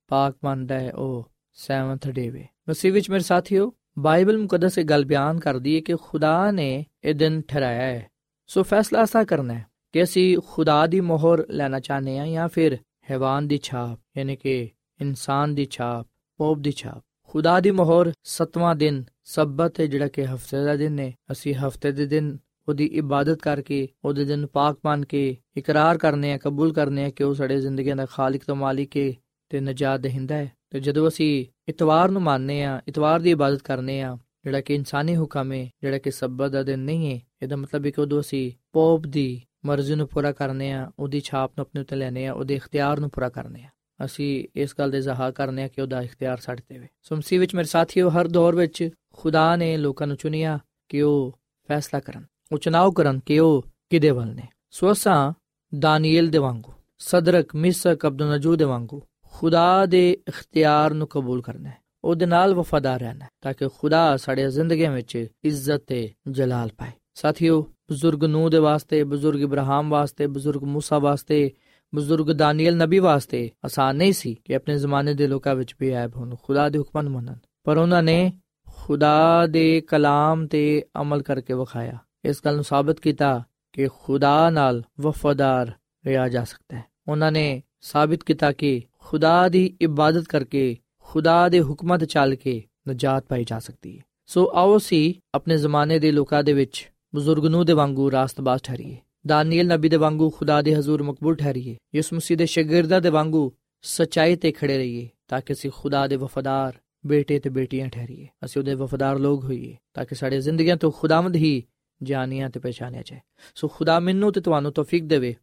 ਪਾਕ 0.08 0.36
ਮੰਨਦਾ 0.44 0.80
ਹੈ, 0.80 0.92
ਉਹ 0.92 1.30
7th 1.52 2.12
ਡੇ 2.12 2.30
ਵੇ। 2.30 2.46
ਮਸੀਹ 2.68 2.92
ਵਿੱਚ 2.92 3.10
ਮੇਰੇ 3.10 3.22
ਸਾਥੀਓ, 3.22 3.72
ਬਾਈਬਲ 3.98 4.38
ਮੁਕੱਦਸ 4.38 4.78
ਇਹ 4.78 4.84
ਗੱਲ 4.84 5.04
ਬਿਆਨ 5.04 5.38
ਕਰਦੀ 5.38 5.76
ਹੈ 5.76 5.80
ਕਿ 5.80 5.94
ਖੁਦਾ 6.02 6.50
ਨੇ 6.50 6.86
ਇਹ 7.04 7.14
ਦਿਨ 7.14 7.42
ਠਹਿਰਾਇਆ 7.48 7.82
ਹੈ। 7.82 8.08
ਸੋ 8.46 8.62
ਫੈਸਲਾ 8.62 9.04
ਅਸਾ 9.04 9.24
ਕਰਨਾ 9.24 9.54
ਹੈ 9.54 9.66
ਕਿ 9.92 10.02
ਅਸੀਂ 10.02 10.38
ਖੁਦਾ 10.48 10.86
ਦੀ 10.86 11.00
ਮੋਹਰ 11.00 11.46
ਲੈਣਾ 11.50 11.80
ਚਾਹਨੇ 11.80 12.18
ਆ 12.18 12.26
ਜਾਂ 12.26 12.48
ਫਿਰ 12.48 12.78
ਹੈਵਾਨ 13.10 13.48
ਦੀ 13.48 13.60
ਛਾਪ, 13.62 14.00
ਯਾਨੀ 14.18 14.36
ਕਿ 14.36 14.70
ਇਨਸਾਨ 15.00 15.54
ਦੀ 15.54 15.66
ਛਾਪ, 15.70 16.06
ਪੋਪ 16.36 16.58
ਦੀ 16.58 16.72
ਛਾਪ। 16.72 17.04
ਖੁਦਾ 17.34 17.60
ਦੀ 17.60 17.70
ਮੋਹਰ 17.70 18.12
ਸਤਵਾਂ 18.22 18.76
ਦਿਨ, 18.76 19.04
ਸਬਤ 19.24 19.80
ਹੈ 19.80 19.86
ਜਿਹੜਾ 19.86 20.08
ਕਿ 20.08 20.26
ਹਫ਼ਤੇ 20.26 20.64
ਦਾ 20.64 20.76
ਦਿਨ 20.76 20.98
ਹੈ 20.98 21.14
ਅਸੀਂ 21.32 21.54
ਹਫ਼ਤੇ 21.54 21.92
ਦੇ 21.92 22.06
ਦਿਨ 22.06 22.38
ਉਹਦੀ 22.68 22.84
ਇਬਾਦਤ 22.84 23.38
ਕਰਕੇ, 23.38 23.88
ਉਹਦੇ 24.04 24.24
ਦਿਨ 24.24 24.46
ਪਾਕ 24.46 24.78
ਮੰਨ 24.84 25.04
ਕੇ 25.04 25.36
ਇਕਰਾਰ 25.56 25.98
ਕਰਨੇ 25.98 26.32
ਆ, 26.32 26.38
ਕਬੂਲ 26.38 26.72
ਕਰਨੇ 26.72 27.04
ਆ 27.04 27.10
ਕਿ 27.10 27.24
ਉਹ 27.24 27.34
ਸਾਡੇ 27.34 27.60
ਜ਼ਿੰਦਗੀਆਂ 27.60 27.96
ਦਾ 27.96 28.06
ਖਾਲਕ 28.06 28.44
ਤੇ 28.46 28.52
ਮਾਲਿਕ 28.52 28.96
ਹੈ 28.96 29.12
ਤੇ 29.48 29.60
ਨਜਾਤ 29.60 30.00
ਦੇਹਿੰਦਾ 30.00 30.34
ਹੈ 30.34 30.52
ਤੇ 30.70 30.80
ਜਦੋਂ 30.80 31.08
ਅਸੀਂ 31.08 31.46
ਇਤਵਾਰ 31.68 32.10
ਨੂੰ 32.10 32.22
ਮੰਨਨੇ 32.22 32.64
ਆ, 32.64 32.80
ਇਤਵਾਰ 32.88 33.20
ਦੀ 33.20 33.30
ਇਬਾਦਤ 33.30 33.62
ਕਰਨੇ 33.62 34.02
ਆ, 34.02 34.18
ਜਿਹੜਾ 34.44 34.60
ਕਿ 34.60 34.74
ਇਨਸਾਨੀ 34.74 35.16
ਹੁਕਮ 35.16 35.52
ਹੈ 35.52 35.64
ਜਿਹੜਾ 35.64 35.98
ਕਿ 35.98 36.10
ਸਬਤ 36.10 36.50
ਦਾ 36.50 36.62
ਦਿਨ 36.62 36.78
ਨਹੀਂ 36.78 37.14
ਹੈ 37.14 37.20
ਇਹਦਾ 37.42 37.56
ਮਤਲਬ 37.56 37.86
ਹੈ 37.86 37.90
ਕਿ 37.90 38.00
ਉਦੋਂ 38.00 38.20
ਅਸੀਂ 38.20 38.52
ਪੋਪ 38.72 39.06
ਦੀ 39.06 39.42
ਮਰਜ਼ੀ 39.64 39.94
ਨੂੰ 39.94 40.08
ਪੂਰਾ 40.08 40.32
ਕਰਨੇ 40.32 40.72
ਆ, 40.72 40.90
ਉਹਦੀ 40.98 41.20
ਛਾਪ 41.20 41.50
ਨੂੰ 41.50 41.62
ਆਪਣੇ 41.62 41.80
ਉੱਤੇ 41.80 41.96
ਲੈਣੇ 41.96 42.26
ਆ, 42.26 42.32
ਉਹਦੇ 42.32 42.54
ਇਖਤਿਆਰ 42.54 43.00
ਨੂੰ 43.00 43.10
ਪੂਰਾ 43.10 43.28
ਕਰਨੇ 43.28 43.62
ਆ। 43.62 43.68
ਅਸੀਂ 44.05 44.45
ਇਸ 44.55 44.75
ਗੱਲ 44.79 44.91
ਦੇ 44.91 45.01
ਜ਼ਾਹਰ 45.01 45.31
ਕਰਨੇ 45.31 45.63
ਆ 45.63 45.67
ਕਿ 45.67 45.81
ਉਹਦਾ 45.81 46.01
ਇਖਤਿਆਰ 46.01 46.37
ਸਾਡੇ 46.37 46.61
ਤੇ 46.67 46.77
ਵੇ 46.77 46.87
ਸੁਮਸੀ 47.03 47.37
ਵਿੱਚ 47.37 47.55
ਮੇਰੇ 47.55 47.67
ਸਾਥੀਓ 47.67 48.09
ਹਰ 48.09 48.27
ਦੌਰ 48.27 48.55
ਵਿੱਚ 48.55 48.89
ਖੁਦਾ 49.13 49.55
ਨੇ 49.55 49.77
ਲੋਕਾਂ 49.77 50.07
ਨੂੰ 50.07 50.17
ਚੁਣਿਆ 50.17 50.59
ਕਿ 50.89 51.01
ਉਹ 51.01 51.39
ਫੈਸਲਾ 51.69 51.99
ਕਰਨ 51.99 52.25
ਉਹ 52.51 52.57
ਚੁਣਾਵ 52.57 52.91
ਕਰਨ 52.91 53.19
ਕਿ 53.19 53.39
ਉਹ 53.39 53.63
ਕਿਦੇ 53.89 54.11
ਵੱਲ 54.11 54.33
ਨੇ 54.35 54.47
ਸੋ 54.71 54.91
ਅਸਾਂ 54.91 55.33
ਦਾਨੀਏਲ 55.73 56.29
ਦੇ 56.29 56.37
ਵਾਂਗੂ 56.37 56.73
ਸਦਰਕ 56.99 57.55
ਮਿਸਕ 57.55 58.07
ਅਬਦੁਲ 58.07 58.33
ਨਜੂ 58.33 58.55
ਦੇ 58.55 58.65
ਵਾਂਗੂ 58.65 59.01
ਖੁਦਾ 59.33 59.85
ਦੇ 59.85 60.17
ਇਖਤਿਆਰ 60.27 60.93
ਨੂੰ 60.93 61.07
ਕਬੂਲ 61.07 61.41
ਕਰਨਾ 61.41 61.69
ਹੈ 61.69 61.77
ਉਹਦੇ 62.03 62.25
ਨਾਲ 62.25 62.53
ਵਫਾਦਾਰ 62.53 62.99
ਰਹਿਣਾ 62.99 63.25
ਤਾਂ 63.41 63.53
ਕਿ 63.53 63.67
ਖੁਦਾ 63.67 64.17
ਸਾਡੇ 64.17 64.49
ਜ਼ਿੰਦਗੀਆਂ 64.49 64.91
ਵਿੱਚ 64.91 65.15
ਇੱਜ਼ਤ 65.15 65.83
ਤੇ 65.87 66.09
ਜਲਾਲ 66.31 66.69
ਪਾਏ 66.77 66.91
ਸਾਥੀਓ 67.15 67.61
ਬਜ਼ੁਰਗ 67.89 68.23
ਨੂਹ 68.23 68.49
ਦੇ 68.49 68.59
ਵਾਸਤੇ 68.59 69.03
ਬਜ਼ੁਰਗ 69.03 69.41
ਇਬਰਾਹਿਮ 69.41 69.89
ਵਾਸਤੇ 69.89 70.27
ਬਜ਼ੁਰਗ 70.27 70.63
موسی 70.63 71.01
ਵਾਸਤੇ 71.01 71.51
ਬਜ਼ੁਰਗ 71.94 72.32
ਦਾਨੀਅਲ 72.32 72.76
ਨਬੀ 72.76 72.98
ਵਾਸਤੇ 72.98 73.50
ਆਸਾਨ 73.64 73.96
ਨਹੀਂ 73.96 74.12
ਸੀ 74.12 74.36
ਕਿ 74.44 74.54
ਆਪਣੇ 74.54 74.78
ਜ਼ਮਾਨੇ 74.78 75.14
ਦੇ 75.14 75.26
ਲੋਕਾਂ 75.26 75.54
ਵਿੱਚ 75.54 75.76
ਵੀ 75.80 75.90
ਐਬ 75.90 76.16
ਹੋਣ, 76.16 76.36
ਖੁਦਾ 76.42 76.68
ਦੇ 76.68 76.78
ਹੁਕਮਾਂ 76.78 77.02
ਨੂੰ 77.02 77.12
ਮੰਨਣ। 77.12 77.34
ਪਰ 77.64 77.76
ਉਹਨਾਂ 77.76 78.02
ਨੇ 78.02 78.32
ਖੁਦਾ 78.74 79.46
ਦੇ 79.46 79.80
ਕਲਾਮ 79.80 80.46
ਤੇ 80.46 80.84
ਅਮਲ 81.00 81.22
ਕਰਕੇ 81.22 81.54
ਵਿਖਾਇਆ। 81.54 81.98
ਇਸ 82.24 82.42
ਗੱਲ 82.44 82.54
ਨੂੰ 82.54 82.64
ਸਾਬਤ 82.64 83.00
ਕੀਤਾ 83.00 83.44
ਕਿ 83.72 83.88
ਖੁਦਾ 83.88 84.50
ਨਾਲ 84.50 84.82
ਵਫਾਦਾਰ 85.00 85.72
ਰਿਹਾ 86.06 86.28
ਜਾ 86.28 86.44
ਸਕਦਾ 86.44 86.76
ਹੈ। 86.76 86.84
ਉਹਨਾਂ 87.08 87.32
ਨੇ 87.32 87.62
ਸਾਬਤ 87.80 88.22
ਕੀਤਾ 88.22 88.52
ਕਿ 88.52 88.82
ਖੁਦਾ 88.98 89.48
ਦੀ 89.48 89.76
ਇਬਾਦਤ 89.80 90.24
ਕਰਕੇ 90.24 90.76
ਖੁਦਾ 91.00 91.48
ਦੇ 91.48 91.60
ਹੁਕਮਾਂ 91.60 91.98
ਤੇ 91.98 92.06
ਚੱਲ 92.06 92.34
ਕੇ 92.34 92.64
ਨਜਾਤ 92.88 93.24
ਪਾਈ 93.28 93.44
ਜਾ 93.44 93.58
ਸਕਦੀ 93.58 93.98
ਹੈ। 93.98 94.04
ਸੋ 94.26 94.52
ਆਓ 94.54 94.78
ਸੀ 94.78 95.20
ਆਪਣੇ 95.34 95.56
ਜ਼ਮਾਨੇ 95.56 95.98
ਦੇ 95.98 96.12
ਲੋਕਾਂ 96.12 96.44
ਦੇ 96.44 96.52
ਵਿੱਚ 96.52 96.90
ਬਜ਼ੁਰਗ 97.14 97.46
ਨੂੰ 97.46 97.66
ਦੇ 97.66 97.72
ਵਾਂਗੂ 97.72 98.10
ਰਾਸਤਬਾਜ਼ 98.10 98.62
ਠਹਿਰੀਏ। 98.62 98.96
ਦਾਨੀਏਲ 99.26 99.66
ਨਬੀ 99.66 99.88
ਦੇ 99.88 99.96
ਵਾਂਗੂ 99.96 100.30
ਖੁਦਾ 100.30 100.60
ਦੇ 100.62 100.74
ਹਜ਼ੂਰ 100.74 101.02
ਮਕਬੂਲ 101.02 101.36
ਠਹਿਰੀਏ 101.36 101.76
ਯਿਸੂ 101.94 102.16
ਮਸੀਹ 102.16 102.36
ਦੇ 102.36 102.46
ਸ਼ਾਗਿਰਦਾਂ 102.46 103.00
ਦੇ 103.00 103.10
ਵਾਂਗੂ 103.10 103.50
ਸਚਾਈ 103.84 104.36
ਤੇ 104.36 104.52
ਖੜੇ 104.52 104.76
ਰਹੀਏ 104.78 105.08
ਤਾਂ 105.28 105.40
ਕਿ 105.40 105.52
ਅਸੀਂ 105.52 105.70
ਖੁਦਾ 105.70 106.06
ਦੇ 106.06 106.16
ਵਫਾਦਾਰ 106.16 106.72
ਬੇਟੇ 107.06 107.38
ਤੇ 107.38 107.50
ਬੇਟੀਆਂ 107.50 107.88
ਠਹਿਰੀਏ 107.88 108.26
ਅਸੀਂ 108.44 108.60
ਉਹਦੇ 108.60 108.74
ਵਫਾਦਾਰ 108.74 109.18
ਲੋਕ 109.18 109.44
ਹੋਈਏ 109.44 109.76
ਤਾਂ 109.94 110.04
ਕਿ 110.04 110.14
ਸਾਡੇ 110.14 110.40
ਜ਼ਿੰਦਗੀਆਂ 110.40 110.76
ਤੋਂ 110.76 110.90
ਖੁਦਾਵੰਦ 110.90 111.36
ਹੀ 111.36 111.62
ਜਾਣੀਆਂ 112.02 112.50
ਤੇ 112.50 112.60
ਪਛਾਣਿਆ 112.60 113.02
ਜਾਏ 113.02 113.20
ਸੋ 113.54 113.68
ਖੁਦਾ 113.68 113.98
ਮੈਨੂੰ 114.00 114.32
ਤੇ 114.32 114.40
ਤੁਹਾਨੂੰ 114.40 114.72
ਤੌਫੀਕ 114.72 115.04
ਦੇਵੇ 115.04 115.34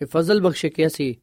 ਇਹ 0.00 0.06
ਫਜ਼ਲ 0.06 0.40
ਬਖਸ਼ੇ 0.40 0.68
ਕਿ 0.68 0.86
ਅਸੀਂ 0.86 1.14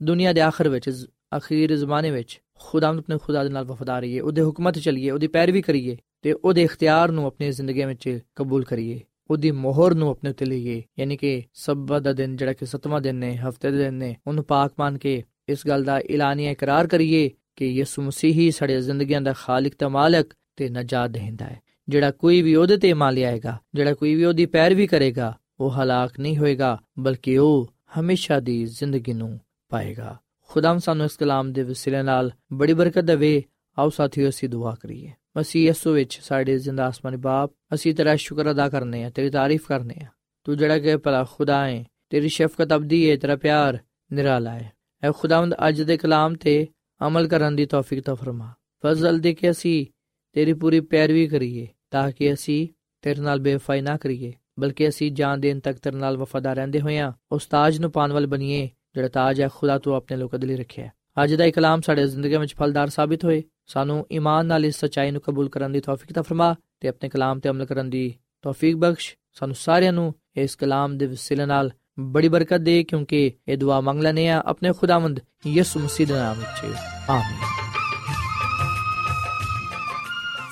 ਦੁਨੀਆ 0.00 0.32
ਦੇ 0.32 0.40
ਆਖਰ 0.40 0.68
ਵਿੱਚ 0.68 0.90
ਅਖੀਰ 1.36 1.76
ਜ਼ਮਾਨੇ 1.76 2.10
ਵਿੱਚ 2.10 2.40
ਖੁਦਾਵੰਦ 2.58 2.98
ਆਪਣੇ 2.98 3.18
ਖੁਦਾ 3.18 3.42
ਦੇ 3.44 3.48
ਨਾਲ 3.48 3.64
ਵਫਾਦਾਰ 3.64 4.00
ਰਹੀਏ 4.00 4.20
ਉਹਦੇ 4.20 4.42
ਹੁਕਮਤ 4.42 4.74
ਤੇ 4.74 4.80
ਚੱਲੀਏ 4.80 5.10
ਉਹਦੀ 5.10 5.26
ਪੈਰਵੀ 5.26 5.62
ਕਰੀਏ 5.62 5.96
ਤੇ 6.22 6.32
ਉਹਦੇ 6.32 6.62
ਇਖਤਿਆਰ 6.62 7.10
ਨੂੰ 7.10 7.26
ਆਪਣੀ 7.26 7.50
ਜ਼ਿੰਦਗੀ 7.50 7.84
ਵਿੱਚ 7.84 8.20
ਕਬੂਲ 8.36 8.64
ਕਰੀਏ 8.64 9.00
ਉਹਦੀ 9.30 9.50
ਮੋਹਰ 9.50 9.94
ਨੂੰ 9.94 10.10
ਆਪਣੇ 10.10 10.30
ਉੱਤੇ 10.30 10.44
ਲਈਏ, 10.44 10.82
ਯਾਨੀ 10.98 11.16
ਕਿ 11.16 11.42
ਸਬਤ 11.54 12.02
ਦਾ 12.02 12.12
ਦਿਨ, 12.12 12.36
ਜਿਹੜਾ 12.36 12.52
ਕਿ 12.52 12.66
ਸਤਵਾਂ 12.66 13.00
ਦਿਨ 13.00 13.16
ਨੇ, 13.16 13.36
ਹਫ਼ਤੇ 13.36 13.70
ਦੇ 13.70 13.78
ਦਿਨ 13.78 13.94
ਨੇ, 13.94 14.16
ਉਹਨੂੰ 14.26 14.44
ਪਾਕ 14.44 14.72
ਮੰਨ 14.78 14.98
ਕੇ 14.98 15.24
ਇਸ 15.48 15.66
ਗੱਲ 15.68 15.84
ਦਾ 15.84 15.98
ਐਲਾਨੀਆ, 15.98 16.50
ਇਕਰਾਰ 16.50 16.86
ਕਰੀਏ 16.86 17.30
ਕਿ 17.56 17.66
ਯਿਸੂ 17.66 18.02
ਮਸੀਹ 18.02 18.32
ਹੀ 18.32 18.50
ਸਾਡੇ 18.50 18.80
ਜ਼ਿੰਦਗੀਆਂ 18.80 19.20
ਦਾ 19.20 19.32
ਖਾਲਕ 19.32 19.72
ਤੇ 19.78 19.86
ਮਾਲਕ 19.86 20.26
ਤੇ 20.56 20.68
ਨਜਾਤ 20.68 21.10
ਦੇਹਿੰਦਾ 21.10 21.44
ਹੈ। 21.44 21.60
ਜਿਹੜਾ 21.88 22.10
ਕੋਈ 22.10 22.42
ਵੀ 22.42 22.54
ਉਹਦੇ 22.54 22.76
ਤੇ 22.76 22.88
ਇਮਾਨ 22.88 23.14
ਲਿਆਏਗਾ, 23.14 23.58
ਜਿਹੜਾ 23.74 23.94
ਕੋਈ 23.94 24.14
ਵੀ 24.14 24.24
ਉਹਦੀ 24.24 24.46
ਪੈਰਵੀ 24.46 24.86
ਕਰੇਗਾ, 24.86 25.38
ਉਹ 25.60 25.70
ਹਲਾਕ 25.70 26.20
ਨਹੀਂ 26.20 26.36
ਹੋਏਗਾ, 26.36 26.82
ਬਲਕਿ 26.98 27.38
ਉਹ 27.38 27.72
ਹਮੇਸ਼ਾ 28.00 28.40
ਦੀ 28.40 28.64
ਜ਼ਿੰਦਗੀ 28.64 29.12
ਨੂੰ 29.12 29.40
ਪਾਏਗਾ। 29.68 30.18
ਖੁਦਾਮ 30.48 30.78
ਸਾਨੂੰ 30.78 31.06
ਇਸ 31.06 31.16
ਕਲਾਮ 31.16 31.52
ਦੇ 31.52 31.62
ਵਸੀਲੇ 31.62 32.02
ਨਾਲ 32.02 32.30
ਬੜੀ 32.52 32.72
ਬਰਕਤ 32.72 33.00
ਦੇਵੇ। 33.00 33.44
ਆਓ 33.78 33.88
ਸਾਥੀਓ, 33.88 34.28
ਅਸੀਂ 34.28 34.48
ਦੁਆ 34.48 34.76
ਕਰੀਏ। 34.80 35.10
ਮਸੀਹ 35.38 35.68
ਯਸੂ 35.68 35.92
ਵਿੱਚ 35.92 36.18
ਸਾਡੇ 36.22 36.58
ਜ਼ਿੰਦਾ 36.58 36.88
ਅਸਮਾਨੀ 36.88 37.16
ਬਾਪ, 37.16 37.52
ਅਸੀਂ 37.74 37.94
ਤੇਰਾ 37.94 38.16
ਸ਼ੁਕਰ 38.16 38.50
ਅਦਾ 38.50 38.68
ਕਰਨੇ 38.68 39.04
ਆ, 39.04 39.10
ਤੇਰੀ 39.10 39.30
ਤਾਰੀਫ 39.30 39.66
ਕਰਨੇ 39.68 39.94
ਆ। 40.02 40.06
ਤੂੰ 40.44 40.56
ਜਿਹੜਾ 40.56 40.78
ਕਿ 40.78 40.96
ਭਲਾ 40.96 41.24
ਖੁਦਾ 41.24 41.66
ਹੈ 41.66 41.84
ਤੇਰੀ 42.10 42.28
ਸ਼ਫਕਤ 42.28 42.74
ਅਬਦੀ 42.74 43.10
ਹੈ 43.10 43.16
ਤੇਰਾ 43.16 43.36
ਪਿਆਰ 43.36 43.78
ਨਿਰਾਲਾ 44.12 44.54
ਹੈ 44.54 44.72
ਐ 45.04 45.10
ਖੁਦਾਵੰਦ 45.10 45.54
ਅੱਜ 45.68 45.82
ਦੇ 45.82 45.96
ਕਲਾਮ 45.96 46.34
ਤੇ 46.34 46.66
ਅਮਲ 47.06 47.28
ਕਰਨ 47.28 47.56
ਦੀ 47.56 47.66
ਤੌਫੀਕ 47.66 48.04
ਤਾ 48.04 48.14
ਫਰਮਾ। 48.14 48.52
ਫਜ਼ਲ 48.84 49.18
ਦੇ 49.18 49.34
ਕੇ 49.34 49.50
ਅਸੀਂ 49.50 49.86
ਤੇਰੀ 50.32 50.52
ਪੂਰੀ 50.52 50.80
ਪੈਰਵੀ 50.80 51.26
ਕਰੀਏ, 51.26 51.68
ਤਾਂ 51.90 52.10
ਕਿ 52.12 52.32
ਅਸੀਂ 52.32 52.68
ਤੇਰੇ 53.02 53.20
ਨਾਲ 53.20 53.40
ਬੇਵਫਾਈ 53.40 53.80
ਨਾ 53.80 53.96
ਕਰੀਏ, 53.96 54.32
ਬਲਕਿ 54.60 54.88
ਅਸੀਂ 54.88 55.12
ਜਾਨ 55.12 55.40
ਦੇਣ 55.40 55.60
ਤੱਕ 55.60 55.78
ਤੇਰੇ 55.78 55.96
ਨਾਲ 55.96 56.16
ਵਫਾਦਾਰ 56.16 56.56
ਰਹਿੰਦੇ 56.56 56.80
ਹੋਈਆਂ 56.80 57.12
ਉਸ 57.32 57.46
ਤਾਜ 57.46 57.78
ਨੂੰ 57.78 57.90
ਪਾਣ 57.92 58.12
ਵਾਲ 58.12 58.26
ਬਣੀਏ, 58.26 58.68
ਜਿਹੜਾ 58.94 59.08
ਤਾਜ 59.08 59.40
ਹੈ 59.40 59.48
ਖੁਦਾ 59.54 59.78
ਤੂੰ 59.78 59.94
ਆਪਣੇ 59.94 60.16
ਲੋਕਾਂ 60.16 60.38
ਦੇ 60.38 60.46
ਲਈ 60.46 60.56
ਰੱਖਿਆ। 60.56 60.88
ਅੱਜ 61.24 61.34
ਦਾ 61.34 61.44
ਇਹ 61.44 61.52
ਕਲਾਮ 61.52 61.80
ਸਾਡੇ 61.80 62.06
ਜ਼ਿੰਦਗੀ 62.06 62.36
ਵਿੱਚ 62.36 62.54
ਫਲਦਾਰ 62.54 62.88
ਸਾਬਿਤ 62.88 63.24
ਹੋਏ। 63.24 63.42
ਸਾਨੂੰ 63.68 64.06
ਈਮਾਨ 64.12 64.46
ਨਾਲ 64.46 64.64
ਇਸ 64.64 64.84
ਸਚਾਈ 64.84 65.10
ਨੂੰ 65.10 65.20
ਕਬੂਲ 65.20 65.48
ਕਰਨ 65.48 65.72
ਦੀ 65.72 65.80
ਤੌਫੀਕ 65.80 66.12
ਤਾ 66.12 66.22
ਫਰਮਾ 66.22 66.54
ਤੇ 66.80 66.88
ਆਪਣੇ 66.88 67.08
ਕਲਾਮ 67.08 67.40
ਤੇ 67.40 67.48
ਅਮਲ 67.48 67.64
ਕਰਨ 67.64 67.90
ਦੀ 67.90 68.14
ਤੌਫੀਕ 68.42 68.76
ਬਖਸ਼ 68.76 69.14
ਸਾਨੂੰ 69.32 69.56
ਸਾਰਿਆਂ 69.56 69.92
ਨੂੰ 69.92 70.14
ਇਸ 70.36 70.56
ਕਲਾਮ 70.56 70.98
ਦੇ 70.98 71.06
ਵਸੀਲੇ 71.06 71.46
ਨਾਲ 71.46 71.70
ਬੜੀ 71.98 72.28
ਬਰਕਤ 72.28 72.56
ਦੇ, 72.56 72.84
ਕਿਉਂਕਿ 72.84 73.32
ਇਹ 73.48 73.58
ਦੁਆ 73.58 73.80
ਮੰਗ 73.80 74.00
ਲੈਨੇ 74.00 74.28
ਆ 74.28 74.42
ਆਪਣੇ 74.46 74.72
ਖੁਦਾਵੰਦ 74.72 75.20
ਯਿਸੂ 75.46 75.80
ਮਸੀਹ 75.80 76.06
ਦੇ 76.06 76.14
ਨਾਮ 76.14 76.38
ਵਿੱਚ। 76.38 76.76
ਆਮੀਨ। 77.10 77.36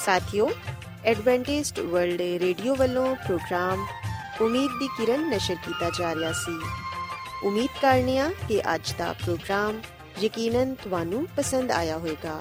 ਸਾਥਿਓ 0.01 0.51
ਐਡਵੈਂਟਿਸਟ 1.05 1.81
ਵਰਲਡ 1.81 2.21
ਰੇਡੀਓ 2.21 2.75
ਵੱਲੋਂ 2.75 3.17
ਪ੍ਰੋਗਰਾਮ 3.17 3.87
ਉਮੀਦ 4.41 4.71
ਦੀ 4.79 4.87
ਕਿਰਨ 4.87 5.31
ਨਿਸ਼ਰ 5.31 5.55
ਕੀਤਾ 5.55 5.91
ਜਾ 5.99 6.15
ਰਿਹਾ 6.15 6.33
ਸੀ। 6.33 6.61
ਉਮੀਦ 7.45 7.69
ਕਰਨੇ 7.83 8.19
ਆ 8.19 8.33
ਕਿ 8.49 8.75
ਅੱਜ 8.75 8.95
ਦਾ 8.99 9.13
ਪ੍ਰੋਗਰਾਮ 9.13 9.81
ਯਕੀਨਨ 10.23 10.75
ਤੁਹਾਨੂੰ 10.75 11.27
ਪਸੰਦ 11.37 11.71
ਆਇਆ 11.71 11.99
ਹੋਵੇਗਾ। 11.99 12.41